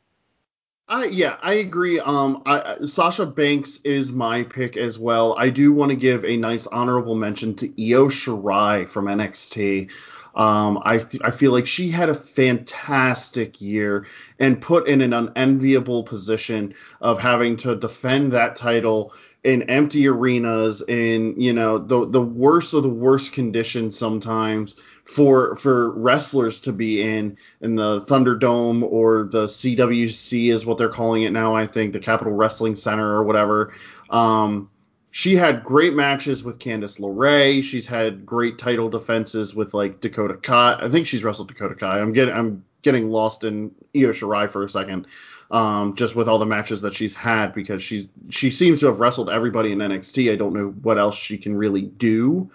[0.90, 2.00] Yeah, I agree.
[2.00, 5.36] Um, I, Sasha Banks is my pick as well.
[5.38, 9.92] I do want to give a nice honorable mention to Io Shirai from NXT.
[10.36, 14.08] Um, I th- I feel like she had a fantastic year
[14.40, 19.14] and put in an unenviable position of having to defend that title
[19.44, 24.76] in empty arenas in you know the the worst of the worst conditions sometimes
[25.06, 30.90] for for wrestlers to be in in the Thunderdome or the CWC is what they're
[30.90, 33.74] calling it now I think the Capitol Wrestling Center or whatever.
[34.10, 34.70] Um,
[35.12, 37.64] she had great matches with Candice LeRae.
[37.64, 40.80] She's had great title defenses with like Dakota Kai.
[40.82, 42.00] I think she's wrestled Dakota Kai.
[42.00, 45.08] I'm getting I'm getting lost in Io Shirai for a second
[45.52, 49.00] um, just with all the matches that she's had because she's she seems to have
[49.00, 50.32] wrestled everybody in NXT.
[50.32, 52.52] I don't know what else she can really do,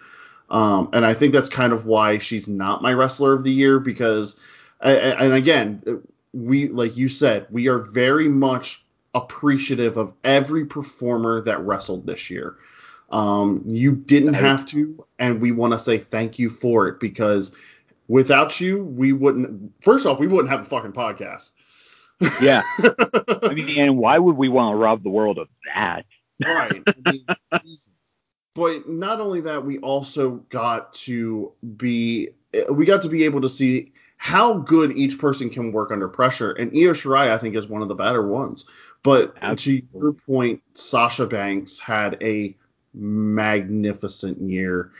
[0.51, 3.81] um, and I think that's kind of why she's not my wrestler of the year
[3.81, 4.37] because,
[4.81, 8.85] and again, we like you said, we are very much
[9.15, 12.57] appreciative of every performer that wrestled this year.
[13.11, 17.53] Um, you didn't have to, and we want to say thank you for it because
[18.09, 19.73] without you, we wouldn't.
[19.83, 21.53] First off, we wouldn't have a fucking podcast.
[22.41, 22.63] Yeah.
[23.43, 26.05] I mean, and why would we want to rob the world of that?
[26.45, 26.83] right.
[26.87, 27.27] I mean,
[28.55, 32.31] but not only that, we also got to be
[32.71, 36.53] we got to be able to see how good each person can work under pressure.
[36.53, 38.65] And Io Shirai, I think, is one of the better ones.
[39.03, 39.89] But Absolutely.
[39.89, 42.57] to your point, Sasha Banks had a
[42.95, 44.93] magnificent year.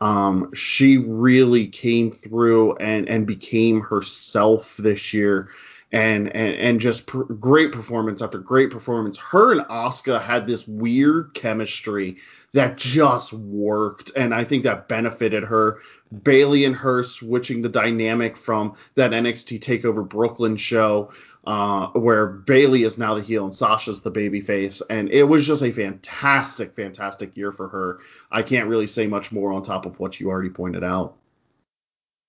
[0.00, 5.50] Um, she really came through and and became herself this year
[5.92, 9.16] and and and just pr- great performance after great performance.
[9.18, 12.18] Her and Oscar had this weird chemistry
[12.52, 15.78] that just worked, and I think that benefited her.
[16.22, 21.12] Bayley and her switching the dynamic from that NXT Takeover Brooklyn show,
[21.44, 25.62] uh, where Bayley is now the heel and Sasha's the babyface, and it was just
[25.62, 27.98] a fantastic, fantastic year for her.
[28.30, 31.16] I can't really say much more on top of what you already pointed out.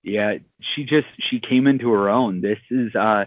[0.04, 2.42] Yeah, she just she came into her own.
[2.42, 3.26] This is uh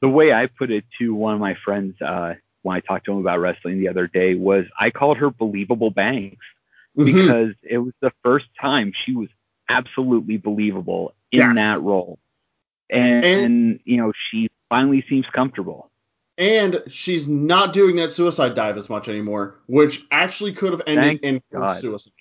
[0.00, 3.12] the way I put it to one of my friends uh, when I talked to
[3.12, 6.44] him about wrestling the other day was I called her believable Banks
[6.96, 7.04] mm-hmm.
[7.04, 9.28] because it was the first time she was
[9.68, 11.56] absolutely believable in yes.
[11.56, 12.18] that role.
[12.90, 15.90] And, and, you know, she finally seems comfortable.
[16.38, 21.04] And she's not doing that suicide dive as much anymore, which actually could have ended
[21.04, 21.74] Thank in God.
[21.74, 22.12] suicide.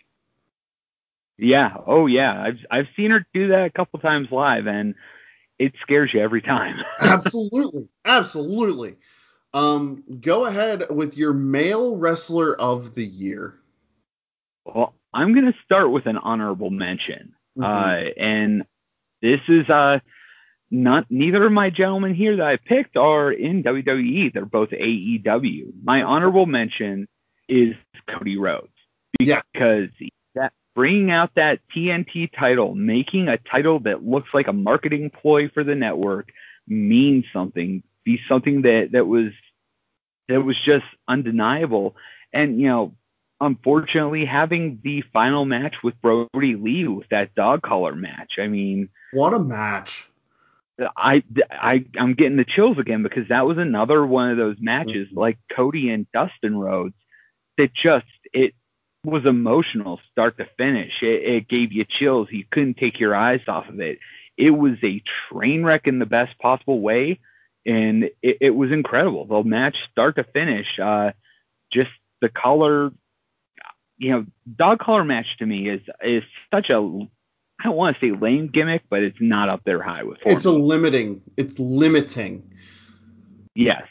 [1.37, 1.77] Yeah.
[1.85, 2.41] Oh, yeah.
[2.41, 4.95] I've I've seen her do that a couple times live, and
[5.59, 6.77] it scares you every time.
[7.01, 8.95] absolutely, absolutely.
[9.53, 13.55] Um, go ahead with your male wrestler of the year.
[14.65, 17.63] Well, I'm gonna start with an honorable mention, mm-hmm.
[17.63, 18.65] uh, and
[19.21, 19.99] this is uh
[20.69, 24.33] not neither of my gentlemen here that I picked are in WWE.
[24.33, 25.71] They're both AEW.
[25.81, 27.07] My honorable mention
[27.47, 27.73] is
[28.09, 28.67] Cody Rhodes
[29.17, 30.09] because yeah.
[30.77, 35.63] Bringing out that TNT title, making a title that looks like a marketing ploy for
[35.63, 36.29] the network
[36.67, 37.81] means something.
[38.03, 39.31] Be something that that was
[40.27, 41.95] that was just undeniable.
[42.31, 42.93] And you know,
[43.41, 48.33] unfortunately, having the final match with Brodie Lee with that dog collar match.
[48.37, 50.07] I mean, what a match!
[50.95, 55.07] I, I I'm getting the chills again because that was another one of those matches
[55.07, 55.19] mm-hmm.
[55.19, 56.93] like Cody and Dustin Rhodes
[57.57, 58.53] that just it
[59.07, 60.91] was emotional start to finish.
[61.01, 62.27] It, it gave you chills.
[62.31, 63.99] You couldn't take your eyes off of it.
[64.37, 67.19] It was a train wreck in the best possible way,
[67.65, 69.25] and it, it was incredible.
[69.25, 71.11] The match start to finish, uh,
[71.71, 71.89] just
[72.21, 72.91] the color,
[73.97, 76.77] you know, dog collar match to me is is such a
[77.59, 80.19] I don't want to say lame gimmick, but it's not up there high with.
[80.25, 81.21] It's a limiting.
[81.37, 82.51] It's limiting.
[83.55, 83.83] Yes.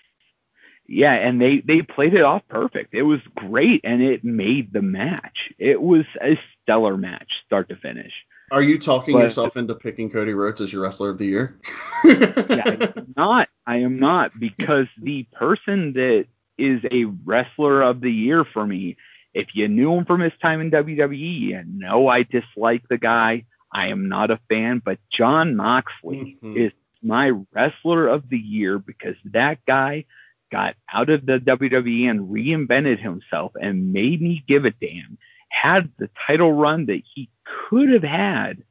[0.88, 2.94] Yeah, and they they played it off perfect.
[2.94, 5.52] It was great, and it made the match.
[5.58, 8.12] It was a stellar match, start to finish.
[8.52, 11.58] Are you talking but, yourself into picking Cody Rhodes as your wrestler of the year?
[12.04, 13.48] yeah, I am not.
[13.66, 16.26] I am not because the person that
[16.56, 18.96] is a wrestler of the year for me,
[19.34, 23.44] if you knew him from his time in WWE, you know I dislike the guy.
[23.72, 26.56] I am not a fan, but Jon Moxley mm-hmm.
[26.56, 26.72] is
[27.02, 30.04] my wrestler of the year because that guy
[30.50, 35.18] got out of the WWE and reinvented himself and made me give a damn.
[35.48, 38.62] Had the title run that he could have had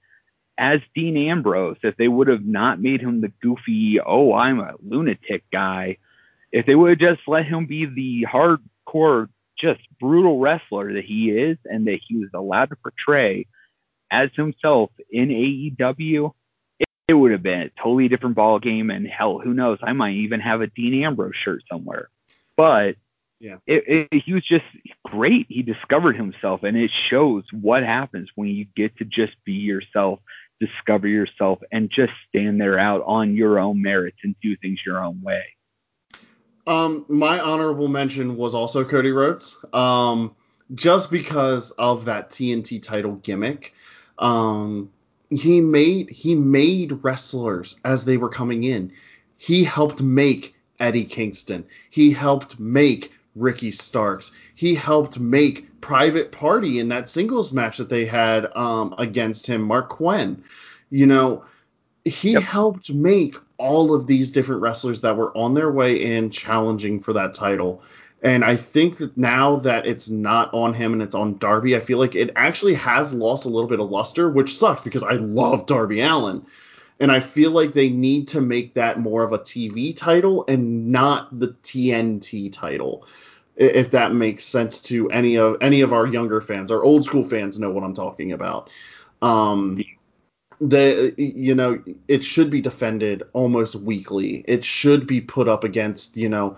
[0.57, 4.75] as Dean Ambrose if they would have not made him the goofy, oh, I'm a
[4.81, 5.97] lunatic guy.
[6.51, 11.31] If they would have just let him be the hardcore, just brutal wrestler that he
[11.31, 13.47] is and that he was allowed to portray,
[14.11, 16.33] as himself in AEW,
[17.07, 18.89] it, would have been a totally different ball game.
[18.89, 19.79] And hell, who knows?
[19.81, 22.09] I might even have a Dean Ambrose shirt somewhere.
[22.55, 22.95] But
[23.39, 24.65] yeah, it, it, he was just
[25.03, 25.47] great.
[25.49, 30.19] He discovered himself, and it shows what happens when you get to just be yourself,
[30.59, 35.03] discover yourself, and just stand there out on your own merits and do things your
[35.03, 35.43] own way.
[36.65, 39.57] Um, my honorable mention was also Cody Rhodes.
[39.73, 40.35] Um,
[40.73, 43.73] just because of that TNT title gimmick.
[44.17, 44.91] Um,
[45.29, 48.91] he made he made wrestlers as they were coming in.
[49.37, 51.65] He helped make Eddie Kingston.
[51.89, 54.31] He helped make Ricky Starks.
[54.55, 59.67] He helped make Private Party in that singles match that they had um, against him,
[59.67, 60.43] Marq Quen.
[60.89, 61.43] You know,
[62.05, 62.43] he yep.
[62.43, 67.13] helped make all of these different wrestlers that were on their way in challenging for
[67.13, 67.83] that title.
[68.21, 71.79] And I think that now that it's not on him and it's on Darby, I
[71.79, 75.13] feel like it actually has lost a little bit of luster, which sucks because I
[75.13, 76.45] love Darby Allin.
[76.99, 80.91] And I feel like they need to make that more of a TV title and
[80.91, 83.05] not the TNT title.
[83.57, 87.23] If that makes sense to any of any of our younger fans, our old school
[87.23, 88.69] fans know what I'm talking about.
[89.21, 89.83] Um,
[90.61, 94.43] the you know it should be defended almost weekly.
[94.47, 96.57] It should be put up against you know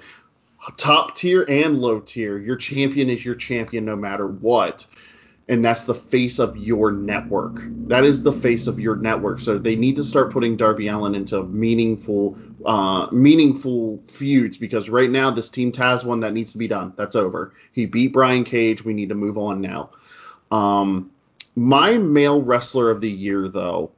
[0.76, 2.38] top tier and low tier.
[2.38, 4.88] Your champion is your champion no matter what.
[5.50, 7.62] And that's the face of your network.
[7.88, 9.40] That is the face of your network.
[9.40, 15.10] So they need to start putting Darby Allin into meaningful, uh, meaningful feuds because right
[15.10, 16.92] now this team has one that needs to be done.
[16.98, 17.54] That's over.
[17.72, 18.84] He beat Brian Cage.
[18.84, 19.92] We need to move on now.
[20.52, 21.12] Um,
[21.56, 23.92] my male wrestler of the year though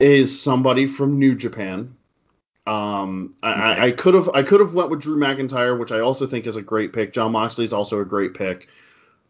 [0.00, 1.96] is somebody from New Japan.
[2.66, 6.26] Um, I, I could have I could have went with Drew McIntyre, which I also
[6.26, 7.12] think is a great pick.
[7.12, 8.68] Jon Moxley is also a great pick,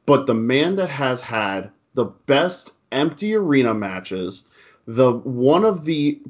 [0.07, 4.45] but the man that has had the best empty arena matches,
[4.87, 6.21] the one of the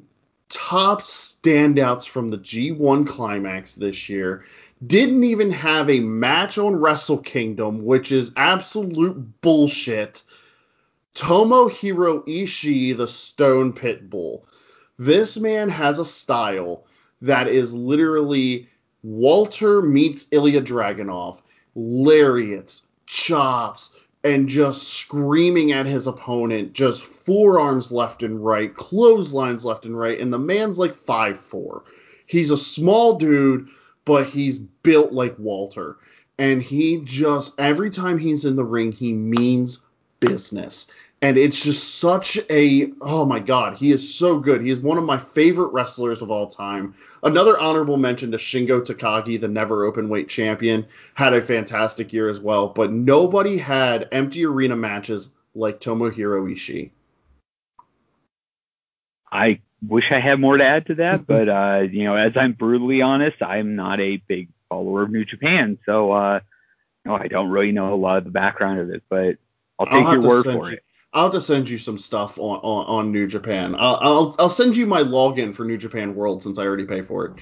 [0.49, 4.45] top standouts from the G1 climax this year,
[4.85, 10.23] didn't even have a match on Wrestle Kingdom, which is absolute bullshit.
[11.15, 14.43] Tomohiro Ishii, the Stone Pitbull.
[14.99, 16.85] This man has a style
[17.23, 18.69] that is literally
[19.03, 21.41] Walter meets Ilya Dragunov,
[21.75, 29.85] lariats, chops, and just screaming at his opponent, just forearms left and right, clotheslines left
[29.85, 31.85] and right, and the man's like five four.
[32.27, 33.69] He's a small dude,
[34.07, 35.99] but he's built like Walter.
[36.39, 39.81] And he just every time he's in the ring, he means
[40.21, 40.91] business
[41.25, 44.61] and it's just such a oh my god he is so good.
[44.61, 46.95] He is one of my favorite wrestlers of all time.
[47.23, 52.29] Another honorable mention to shingo takagi the never open weight champion had a fantastic year
[52.29, 56.91] as well but nobody had empty arena matches like tomohiro ishii.
[59.33, 62.53] I wish i had more to add to that but uh you know as i'm
[62.53, 66.41] brutally honest i'm not a big follower of new japan so uh
[67.05, 69.37] you know, i don't really know a lot of the background of it but
[69.79, 70.85] I'll take I'll your word for you, it.
[71.15, 73.77] I'll just send you some stuff on, on, on New Japan.
[73.79, 77.03] I'll, I'll, I'll send you my login for New Japan World since I already pay
[77.03, 77.35] for it.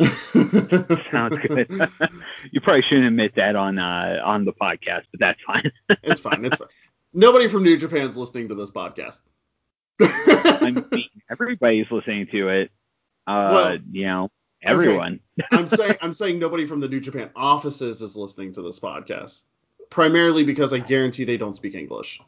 [1.12, 1.68] Sounds good.
[2.50, 5.70] you probably shouldn't admit that on uh, on the podcast, but that's fine.
[6.02, 6.44] it's fine.
[6.44, 6.68] It's fine.
[7.12, 9.20] Nobody from New Japan's listening to this podcast.
[10.00, 12.72] I mean, everybody's listening to it.
[13.26, 14.30] Uh, well, you know,
[14.62, 15.20] everyone.
[15.38, 15.48] Okay.
[15.52, 19.42] I'm saying I'm saying nobody from the New Japan offices is listening to this podcast.
[19.90, 22.20] Primarily because I guarantee they don't speak English.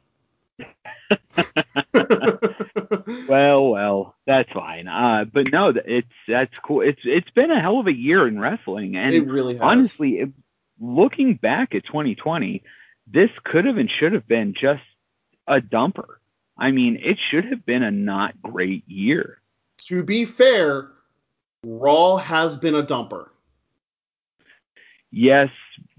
[3.28, 4.88] well, well, that's fine.
[4.88, 6.80] Uh, but no, it's that's cool.
[6.80, 9.62] It's it's been a hell of a year in wrestling, and it really has.
[9.62, 10.30] honestly, it,
[10.80, 12.62] looking back at 2020,
[13.06, 14.82] this could have and should have been just
[15.46, 16.16] a dumper.
[16.56, 19.38] I mean, it should have been a not great year.
[19.86, 20.90] To be fair,
[21.64, 23.28] Raw has been a dumper.
[25.10, 25.50] Yes,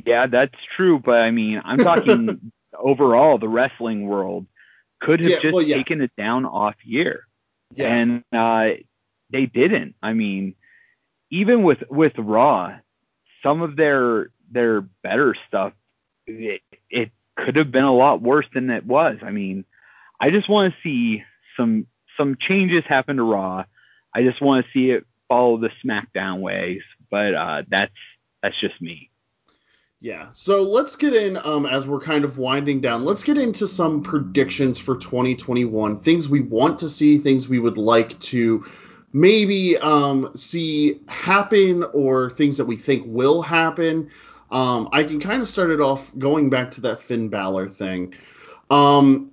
[0.06, 1.00] yeah, that's true.
[1.00, 4.46] But I mean, I'm talking overall, the wrestling world
[5.04, 5.78] could have yeah, just well, yes.
[5.78, 7.28] taken a down off year.
[7.76, 7.94] Yeah.
[7.94, 8.82] And uh,
[9.30, 9.96] they didn't.
[10.02, 10.56] I mean,
[11.30, 12.76] even with with Raw,
[13.42, 15.74] some of their their better stuff,
[16.28, 19.18] it, it could have been a lot worse than it was.
[19.22, 19.66] I mean,
[20.20, 21.24] I just want to see
[21.58, 21.88] some
[22.18, 23.66] some changes happen to Raw.
[24.14, 27.94] I just want to see it follow the SmackDown ways, but uh, that's
[28.42, 29.10] that's just me.
[30.04, 30.28] Yeah.
[30.34, 33.06] So let's get in um, as we're kind of winding down.
[33.06, 36.02] Let's get into some predictions for 2021.
[36.02, 38.66] Things we want to see, things we would like to
[39.14, 44.10] maybe um, see happen, or things that we think will happen.
[44.52, 48.14] Um, I can kind of start it off going back to that Finn Balor thing.
[48.70, 49.32] Um,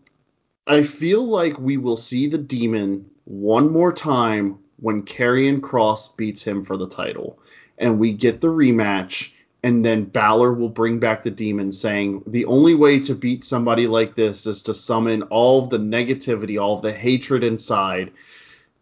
[0.69, 6.45] I feel like we will see the Demon one more time when Karrion Kross beats
[6.45, 7.41] him for the title,
[7.77, 9.33] and we get the rematch
[9.63, 13.87] and then Balor will bring back the demon, saying the only way to beat somebody
[13.87, 18.13] like this is to summon all of the negativity, all of the hatred inside,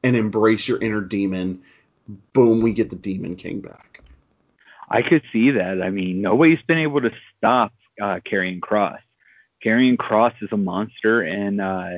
[0.05, 1.62] and embrace your inner demon.
[2.33, 4.03] Boom, we get the Demon King back.
[4.89, 5.83] I could see that.
[5.83, 9.01] I mean, nobody's been able to stop uh, Karrion Kross.
[9.62, 11.91] Karrion Kross is a monster, and uh,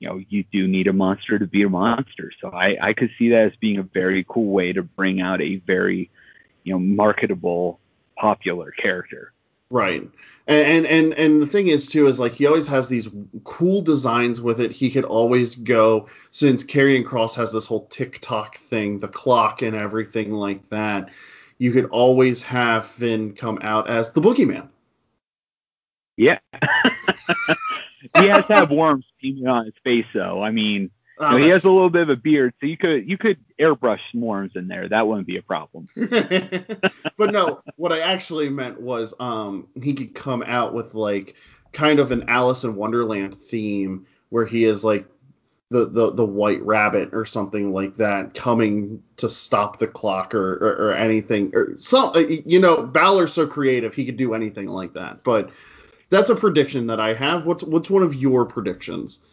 [0.00, 2.32] you know you do need a monster to be a monster.
[2.40, 5.40] So I, I could see that as being a very cool way to bring out
[5.40, 6.10] a very
[6.64, 7.78] you know marketable
[8.16, 9.32] popular character.
[9.68, 10.08] Right.
[10.46, 13.08] And and and the thing is too is like he always has these
[13.42, 14.70] cool designs with it.
[14.70, 19.74] He could always go since Karrion Kross has this whole TikTok thing, the clock and
[19.74, 21.10] everything like that.
[21.58, 24.68] You could always have Finn come out as the boogeyman.
[26.16, 26.38] Yeah.
[28.18, 29.04] he has to have worms
[29.46, 30.42] on his face though.
[30.42, 32.76] I mean, Oh, you know, he has a little bit of a beard, so you
[32.76, 34.88] could you could airbrush swarms in there.
[34.88, 35.88] That wouldn't be a problem.
[35.96, 41.34] but no, what I actually meant was um he could come out with like
[41.72, 45.06] kind of an Alice in Wonderland theme where he is like
[45.70, 50.52] the, the, the white rabbit or something like that coming to stop the clock or,
[50.54, 54.92] or, or anything or some you know Balor's so creative he could do anything like
[54.92, 55.50] that but
[56.08, 59.24] that's a prediction that I have what's what's one of your predictions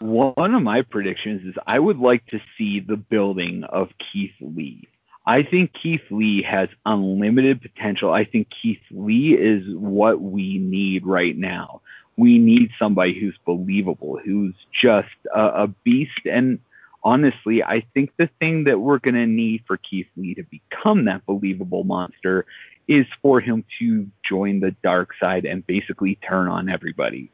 [0.00, 4.88] one of my predictions is I would like to see the building of Keith Lee.
[5.26, 8.12] I think Keith Lee has unlimited potential.
[8.12, 11.82] I think Keith Lee is what we need right now.
[12.16, 16.20] We need somebody who's believable, who's just a, a beast.
[16.24, 16.60] And
[17.02, 21.04] honestly, I think the thing that we're going to need for Keith Lee to become
[21.04, 22.46] that believable monster
[22.88, 27.30] is for him to join the dark side and basically turn on everybody.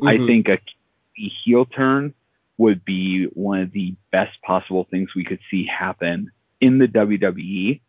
[0.00, 0.08] Mm-hmm.
[0.08, 0.58] I think a
[1.28, 2.14] heel turn
[2.58, 7.80] would be one of the best possible things we could see happen in the WWE.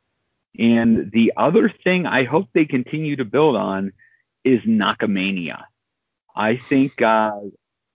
[0.57, 3.93] And the other thing I hope they continue to build on
[4.43, 5.63] is Nakamania.
[6.35, 7.39] I think uh,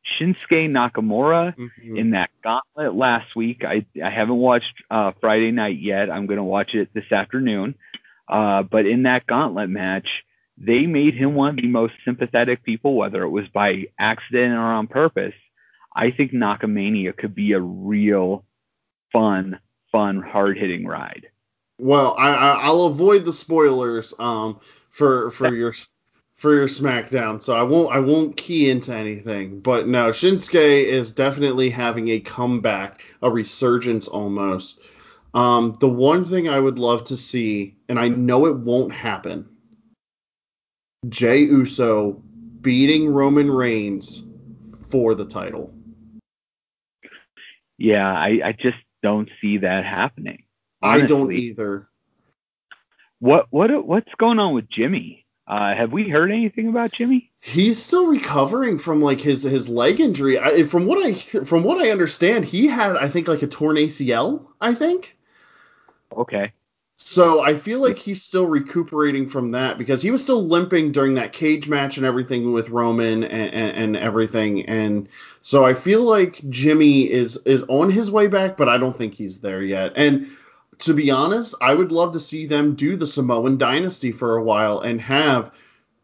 [0.07, 1.97] Shinsuke Nakamura mm-hmm.
[1.97, 3.64] in that gauntlet last week.
[3.64, 6.11] I, I haven't watched uh, Friday night yet.
[6.11, 7.74] I'm going to watch it this afternoon.
[8.28, 10.24] Uh, but in that gauntlet match,
[10.59, 14.61] they made him one of the most sympathetic people, whether it was by accident or
[14.61, 15.34] on purpose.
[15.94, 18.44] I think Nakamania could be a real
[19.12, 19.59] fun,
[19.92, 21.28] fun, hard hitting ride.
[21.78, 25.74] Well, I will avoid the spoilers um for for your
[26.36, 29.61] for your SmackDown, so I won't I won't key into anything.
[29.61, 34.80] But no, Shinsuke is definitely having a comeback, a resurgence almost.
[35.34, 39.46] Um, the one thing I would love to see, and I know it won't happen,
[41.09, 42.22] Jey Uso
[42.61, 44.24] beating Roman Reigns
[44.90, 45.72] for the title.
[47.78, 50.44] Yeah, I, I just don't see that happening.
[50.82, 51.05] Honestly.
[51.05, 51.88] I don't either.
[53.18, 55.26] What what what's going on with Jimmy?
[55.47, 57.30] Uh, have we heard anything about Jimmy?
[57.40, 60.38] He's still recovering from like his his leg injury.
[60.38, 63.76] I, from what I from what I understand, he had I think like a torn
[63.76, 64.47] ACL.
[64.61, 65.16] I think.
[66.14, 66.53] Okay.
[67.09, 71.14] So I feel like he's still recuperating from that because he was still limping during
[71.14, 74.66] that cage match and everything with Roman and, and, and, everything.
[74.66, 75.09] And
[75.40, 79.14] so I feel like Jimmy is is on his way back, but I don't think
[79.14, 79.92] he's there yet.
[79.94, 80.28] And
[80.80, 84.42] to be honest, I would love to see them do the Samoan Dynasty for a
[84.42, 85.54] while and have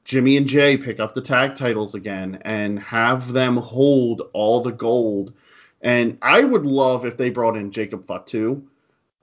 [0.04, 4.70] Jimmy and Jey pick up the tag titles again and have them hold all the
[4.70, 5.32] gold.
[5.80, 8.62] And I would love if they brought in Jacob Fatu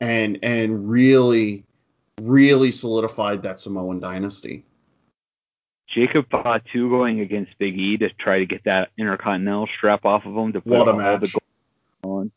[0.02, 1.64] and and really
[2.22, 4.66] really solidified that Samoan dynasty.
[5.88, 10.36] Jacob Fatu going against Big E to try to get that Intercontinental strap off of
[10.36, 11.22] him to put what a all match.
[11.22, 11.40] the
[12.04, 12.32] gold on.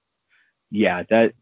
[0.71, 1.35] Yeah, that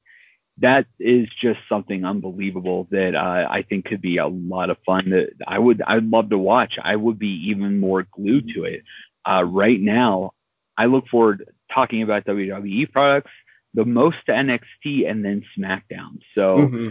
[0.58, 5.10] that is just something unbelievable that uh, I think could be a lot of fun.
[5.10, 6.78] That I would I'd love to watch.
[6.82, 8.82] I would be even more glued to it.
[9.24, 10.32] Uh, right now,
[10.76, 13.30] I look forward talking about WWE products
[13.72, 16.18] the most to NXT and then SmackDown.
[16.34, 16.88] So mm-hmm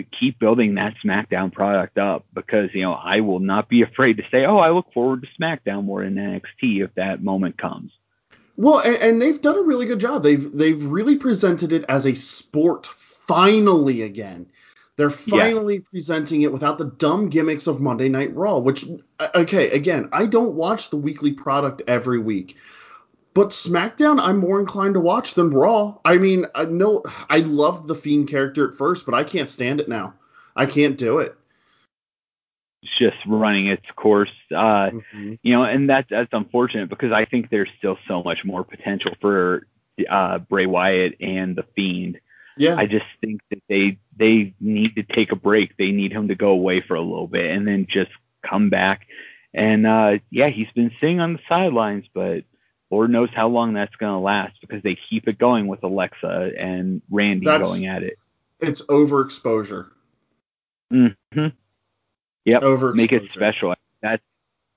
[0.00, 4.24] keep building that SmackDown product up because, you know, I will not be afraid to
[4.30, 7.92] say, oh, I look forward to SmackDown more than NXT if that moment comes.
[8.56, 10.22] Well, and, and they've done a really good job.
[10.22, 14.46] They've they've really presented it as a sport finally again.
[14.96, 15.90] They're finally yeah.
[15.90, 18.84] presenting it without the dumb gimmicks of Monday Night Raw, which
[19.18, 22.58] uh, okay, again, I don't watch the weekly product every week.
[23.34, 25.98] But SmackDown, I'm more inclined to watch than Raw.
[26.04, 29.80] I mean, I know I loved the Fiend character at first, but I can't stand
[29.80, 30.14] it now.
[30.54, 31.34] I can't do it.
[32.82, 35.34] It's just running its course, uh, mm-hmm.
[35.42, 39.14] you know, and that's that's unfortunate because I think there's still so much more potential
[39.20, 39.66] for
[40.10, 42.20] uh, Bray Wyatt and the Fiend.
[42.56, 42.76] Yeah.
[42.76, 45.76] I just think that they they need to take a break.
[45.76, 48.10] They need him to go away for a little bit and then just
[48.42, 49.06] come back.
[49.54, 52.44] And uh, yeah, he's been sitting on the sidelines, but
[52.92, 56.52] Lord knows how long that's going to last because they keep it going with Alexa
[56.58, 58.18] and Randy that's, going at it.
[58.60, 59.88] It's overexposure.
[60.92, 61.46] Mm-hmm.
[62.44, 62.62] Yep.
[62.62, 62.94] Overexposure.
[62.94, 63.74] Make it special.
[64.02, 64.22] That's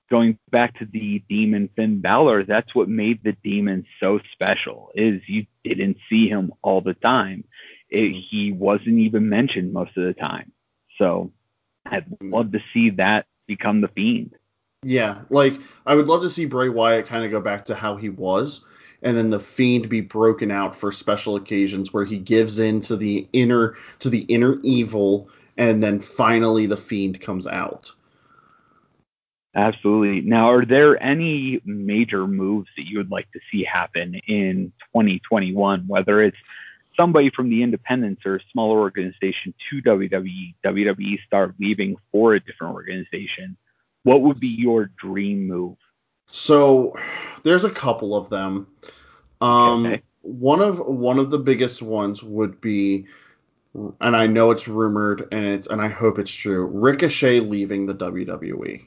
[0.08, 2.44] going back to the demon Finn Balor.
[2.44, 4.92] That's what made the demon so special.
[4.94, 7.44] Is you didn't see him all the time.
[7.90, 10.52] It, he wasn't even mentioned most of the time.
[10.96, 11.32] So
[11.84, 14.36] I'd love to see that become the fiend.
[14.82, 17.96] Yeah, like I would love to see Bray Wyatt kind of go back to how
[17.96, 18.64] he was,
[19.02, 22.96] and then the Fiend be broken out for special occasions where he gives in to
[22.96, 27.92] the inner to the inner evil, and then finally the Fiend comes out.
[29.56, 30.20] Absolutely.
[30.20, 35.84] Now, are there any major moves that you would like to see happen in 2021,
[35.86, 36.36] whether it's
[36.94, 42.40] somebody from the independents or a smaller organization to WWE, WWE start leaving for a
[42.40, 43.56] different organization?
[44.06, 45.76] What would be your dream move?
[46.30, 46.96] So
[47.42, 48.68] there's a couple of them.
[49.40, 50.02] Um, okay.
[50.22, 53.06] One of one of the biggest ones would be,
[53.74, 56.66] and I know it's rumored, and it's and I hope it's true.
[56.66, 58.86] Ricochet leaving the WWE.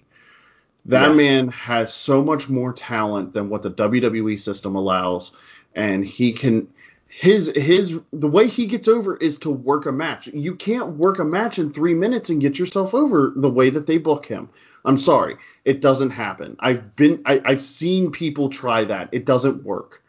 [0.86, 1.14] That yeah.
[1.14, 5.32] man has so much more talent than what the WWE system allows,
[5.76, 6.70] and he can
[7.10, 10.28] his his the way he gets over is to work a match.
[10.28, 13.88] You can't work a match in three minutes and get yourself over the way that
[13.88, 14.50] they book him.
[14.86, 16.56] I'm sorry, it doesn't happen.
[16.60, 19.10] I've been I, have seen people try that.
[19.12, 20.04] It doesn't work.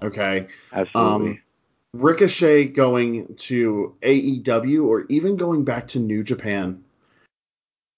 [0.00, 0.46] Okay.
[0.72, 1.30] Absolutely.
[1.30, 1.42] Um,
[1.94, 6.84] Ricochet going to AEW or even going back to New Japan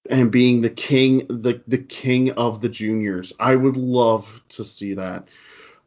[0.09, 3.35] and being the king the the king of the juniors.
[3.39, 5.29] I would love to see that.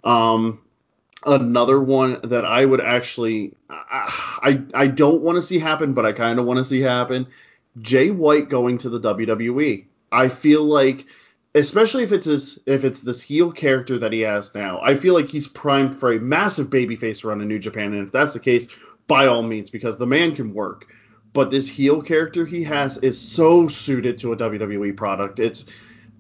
[0.04, 0.62] Um
[1.26, 6.14] another one that I would actually I I, don't want to see happen, but I
[6.14, 7.28] kind of want to see happen.
[7.78, 9.86] Jay White going to the WWE.
[10.12, 11.06] I feel like
[11.54, 15.14] especially if it's his if it's this heel character that he has now, I feel
[15.14, 18.40] like he's primed for a massive babyface run in New Japan, and if that's the
[18.40, 18.68] case,
[19.08, 20.88] by all means, because the man can work.
[21.34, 25.40] but this heel character he has is so suited to a WWE product.
[25.40, 25.66] It's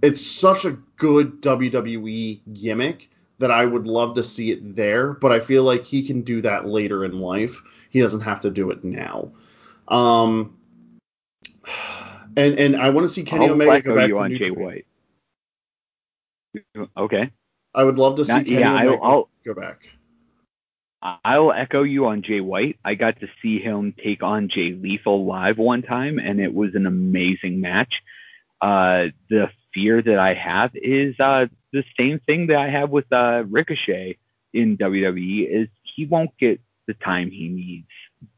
[0.02, 3.10] it's such a good WWE gimmick
[3.42, 6.42] that I would love to see it there, but I feel like he can do
[6.42, 7.62] that later in life.
[7.90, 9.32] He doesn't have to do it now.
[9.88, 10.58] Um,
[12.38, 14.40] and and I want to see Kenny I'll Omega go back you to on New
[14.40, 14.64] Jay Japan.
[14.64, 14.86] White.
[16.98, 17.32] Okay.
[17.74, 19.80] I would love to see Not- Kenny yeah, Omega I'll, I'll go back.
[21.02, 22.78] I'll echo you on Jay White.
[22.86, 26.76] I got to see him take on Jay Lethal live one time, and it was
[26.76, 28.04] an amazing match.
[28.62, 33.12] Uh, the fear that I have is uh, the same thing that I have with
[33.12, 34.18] uh, Ricochet
[34.54, 37.88] in WWE is he won't get the time he needs.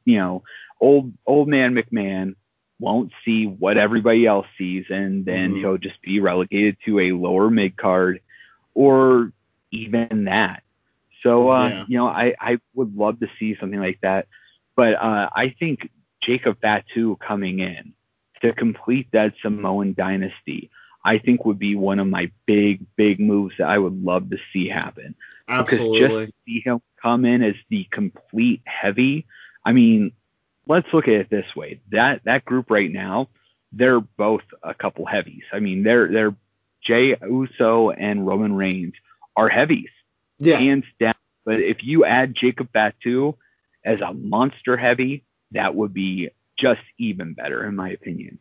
[0.06, 0.44] You know,
[0.80, 2.36] old old man McMahon
[2.80, 5.60] won't see what everybody else sees, and then Mhm.
[5.60, 8.20] he'll just be relegated to a lower mid card,
[8.76, 9.32] or
[9.72, 10.64] even that.
[11.22, 11.86] So uh, Yeah.
[11.88, 14.28] you know, I, I would love to see something like that.
[14.76, 15.90] But uh, I think
[16.22, 17.94] Jacob Fatu coming in
[18.42, 20.70] to complete that Samoan dynasty,
[21.04, 24.38] I think would be one of my big, big moves that I would love to
[24.52, 25.16] see happen.
[25.48, 26.00] Absolutely.
[26.00, 29.26] Because just to see him come in as the complete heavy,
[29.66, 30.14] I mean,
[30.68, 31.82] let's look at it this way.
[31.92, 33.30] That that group right now,
[33.72, 35.44] they're both a couple heavies.
[35.52, 36.36] I mean, they're they're
[36.82, 38.94] Jey Uso and Roman Reigns
[39.36, 39.90] are heavies
[40.40, 40.58] yeah.
[40.58, 41.14] hands down.
[41.46, 43.36] But if you add Jacob Fatu
[43.84, 48.40] as a monster heavy, that would be just even better, in my opinion.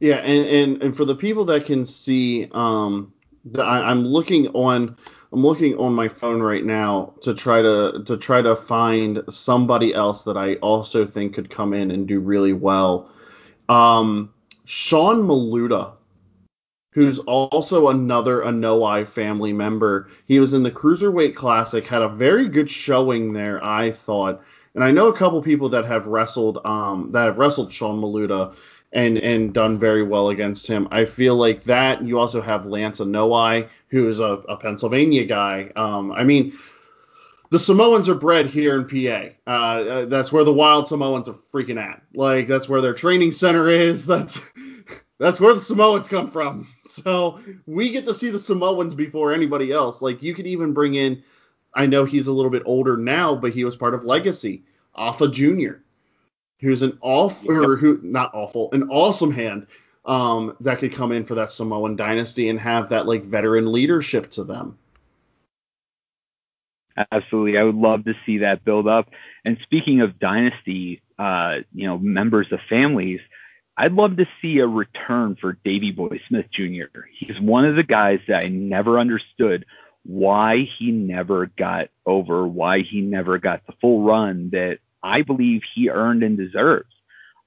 [0.00, 3.12] Yeah, and, and, and for the people that can see, um,
[3.44, 4.96] the, I, I'm looking on
[5.32, 9.92] I'm looking on my phone right now to try to to try to find somebody
[9.92, 13.10] else that I also think could come in and do really well.
[13.68, 14.32] Um,
[14.64, 15.92] Sean Maluta,
[16.92, 20.08] who's also another Anoa'i family member.
[20.26, 24.40] He was in the Cruiserweight Classic, had a very good showing there, I thought.
[24.76, 28.54] And I know a couple people that have wrestled um, that have wrestled Sean Maluta
[28.94, 30.88] and and done very well against him.
[30.90, 32.02] I feel like that.
[32.02, 35.72] You also have Lance Anoa'i, who is a, a Pennsylvania guy.
[35.74, 36.56] Um, I mean,
[37.50, 39.34] the Samoans are bred here in PA.
[39.46, 42.02] Uh, uh, that's where the Wild Samoans are freaking at.
[42.14, 44.06] Like that's where their training center is.
[44.14, 44.40] That's
[45.20, 46.66] that's where the Samoans come from.
[46.86, 50.00] So we get to see the Samoans before anybody else.
[50.00, 51.24] Like you could even bring in.
[51.74, 54.62] I know he's a little bit older now, but he was part of Legacy.
[54.94, 55.83] Afa Junior,
[56.60, 59.66] who's an awful or who not awful, an awesome hand
[60.04, 64.30] um, that could come in for that Samoan dynasty and have that like veteran leadership
[64.32, 64.78] to them.
[67.10, 69.10] Absolutely, I would love to see that build up.
[69.44, 73.20] And speaking of dynasty, uh, you know, members of families,
[73.76, 77.00] I'd love to see a return for Davey Boy Smith Jr.
[77.12, 79.66] He's one of the guys that I never understood
[80.04, 85.62] why he never got over, why he never got the full run that I believe
[85.74, 86.90] he earned and deserves.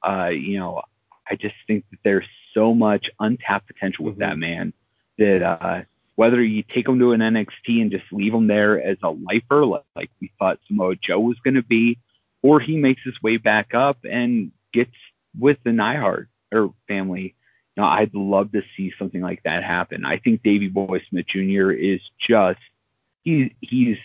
[0.08, 0.84] Uh, you know,
[1.30, 4.74] I just think that there's so much untapped potential with that man
[5.18, 5.82] that uh,
[6.16, 9.66] whether you take him to an NXT and just leave him there as a lifer,
[9.66, 11.98] like, like we thought Samoa Joe was going to be,
[12.44, 14.94] or he makes his way back up and gets
[15.38, 17.36] with the Nyhard or family.
[17.76, 20.06] You know, I'd love to see something like that happen.
[20.06, 21.72] I think Davey Boy Smith Jr.
[21.72, 22.60] is just
[23.24, 23.98] he's he's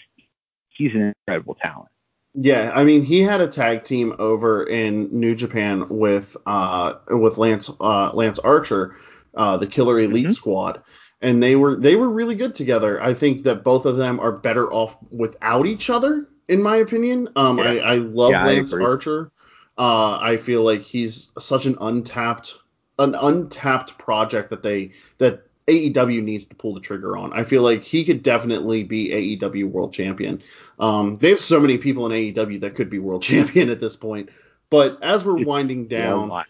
[0.70, 1.91] he's an incredible talent.
[2.34, 7.36] Yeah, I mean, he had a tag team over in New Japan with uh with
[7.36, 8.96] Lance uh Lance Archer,
[9.36, 10.34] uh the Killer Elite Mhm.
[10.34, 10.82] Squad,
[11.20, 13.02] and they were they were really good together.
[13.02, 17.28] I think that both of them are better off without each other, in my opinion.
[17.36, 17.64] Um, Yeah.
[17.64, 18.84] I I love Yeah, Lance agree.
[18.86, 19.30] Archer.
[19.76, 22.58] Uh, I feel like he's such an untapped
[22.98, 27.32] an untapped project that they that AEW needs to pull the trigger on.
[27.32, 30.42] I feel like he could definitely be AEW world champion.
[30.78, 33.96] Um, they have so many people in AEW that could be world champion at this
[33.96, 34.30] point.
[34.70, 36.44] But as we're winding down,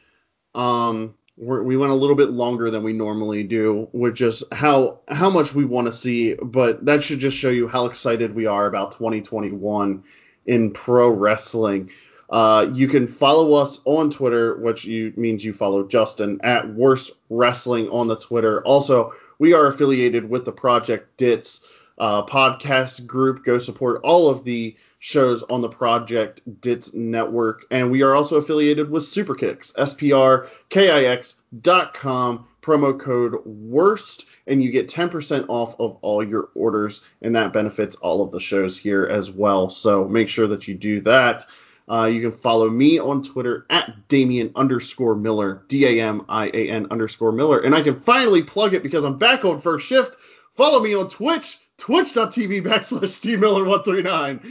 [0.55, 5.01] um, we're, we went a little bit longer than we normally do, with just how
[5.09, 6.35] how much we want to see.
[6.35, 10.05] But that should just show you how excited we are about 2021
[10.47, 11.91] in pro wrestling.
[12.33, 17.13] Uh, you can follow us on Twitter, which you, means you follow Justin at Worst
[17.29, 18.65] Wrestling on the Twitter.
[18.65, 21.63] Also, we are affiliated with the Project Dits
[21.99, 23.45] uh, podcast group.
[23.45, 28.39] Go support all of the shows on the Project Dits network, and we are also
[28.39, 32.47] affiliated with Superkicks, S-P-R-K-I-X dot com.
[32.63, 37.97] Promo code Worst, and you get 10% off of all your orders, and that benefits
[37.97, 39.69] all of the shows here as well.
[39.69, 41.45] So make sure that you do that.
[41.89, 46.47] Uh, you can follow me on Twitter at Damian underscore Miller, D A M I
[46.55, 47.61] A N underscore Miller.
[47.61, 50.17] And I can finally plug it because I'm back on first shift.
[50.55, 54.43] Follow me on Twitch, twitch.tv backslash D Miller139.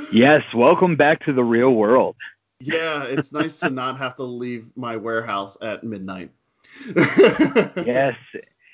[0.12, 2.16] yes, welcome back to the real world.
[2.60, 6.30] Yeah, it's nice to not have to leave my warehouse at midnight.
[6.96, 8.16] yes,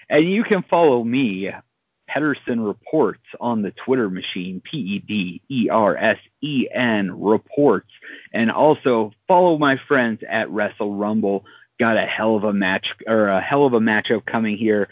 [0.09, 1.51] and you can follow me,
[2.17, 7.91] Pedersen Reports, on the Twitter machine, P E D E R S E N Reports,
[8.33, 11.45] and also follow my friends at Wrestle Rumble.
[11.79, 14.89] Got a hell of a match or a hell of a matchup coming here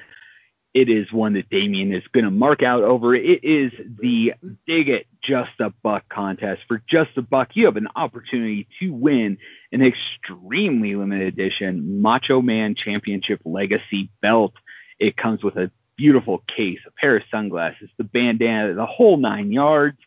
[0.74, 3.14] it is one that Damian is going to mark out over.
[3.14, 4.34] It is the
[4.66, 6.62] Dig It Just a Buck contest.
[6.66, 9.38] For just a buck, you have an opportunity to win
[9.70, 14.54] an extremely limited edition Macho Man Championship Legacy belt.
[14.98, 19.52] It comes with a beautiful case, a pair of sunglasses, the bandana, the whole nine
[19.52, 19.98] yards.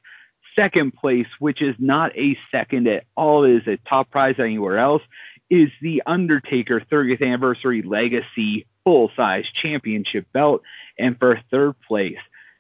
[0.56, 5.04] Second place, which is not a second at all, is a top prize anywhere else,
[5.50, 10.64] is the Undertaker 30th Anniversary Legacy full size championship belt.
[10.98, 12.18] And for third place,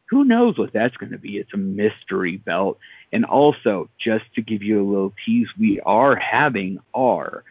[0.10, 1.38] who knows what that's going to be?
[1.38, 2.80] It's a mystery belt.
[3.12, 7.44] And also, just to give you a little tease, we are having our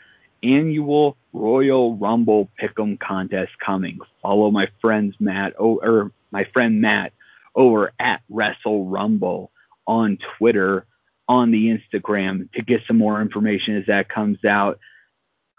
[0.54, 3.98] annual Royal Rumble Pick'em contest coming.
[4.22, 7.12] Follow my friends Matt or my friend Matt
[7.54, 9.50] over at Wrestle Rumble
[9.86, 10.86] on Twitter,
[11.28, 14.78] on the Instagram to get some more information as that comes out.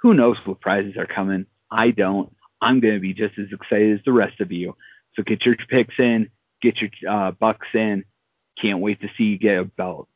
[0.01, 1.45] Who knows what prizes are coming?
[1.69, 2.33] I don't.
[2.61, 4.75] I'm going to be just as excited as the rest of you.
[5.15, 6.29] So get your picks in,
[6.61, 8.05] get your uh, bucks in.
[8.61, 10.07] Can't wait to see you get a belt.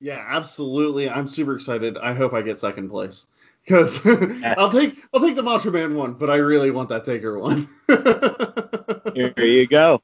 [0.00, 1.08] Yeah, absolutely.
[1.08, 1.96] I'm super excited.
[1.96, 3.26] I hope I get second place
[3.64, 4.00] because
[4.58, 7.68] I'll take I'll take the Macho Man one, but I really want that Taker one.
[9.14, 10.02] Here you go.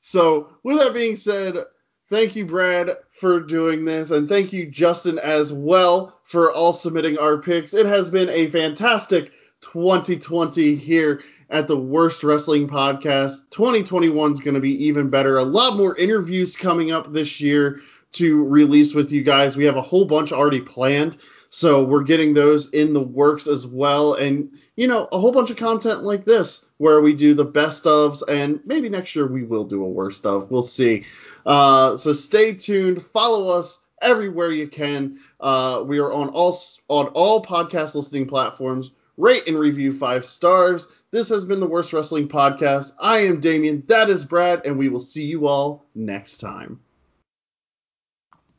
[0.00, 1.56] So with that being said,
[2.10, 7.18] thank you Brad for doing this, and thank you Justin as well for all submitting
[7.18, 7.74] our picks.
[7.74, 13.50] It has been a fantastic 2020 here at the Worst Wrestling Podcast.
[13.50, 15.38] 2021 is going to be even better.
[15.38, 17.80] A lot more interviews coming up this year
[18.12, 19.56] to release with you guys.
[19.56, 21.16] We have a whole bunch already planned.
[21.54, 24.14] So we're getting those in the works as well.
[24.14, 27.84] And, you know, a whole bunch of content like this where we do the best
[27.84, 30.50] ofs and maybe next year we will do a worst of.
[30.50, 31.04] We'll see.
[31.46, 33.04] Uh, so stay tuned.
[33.04, 35.20] Follow us everywhere you can.
[35.38, 36.58] Uh, we are on all
[36.88, 40.88] on all podcast listening platforms rate and review five stars.
[41.12, 42.94] This has been the Worst Wrestling Podcast.
[42.98, 46.80] I am Damian, that is Brad, and we will see you all next time.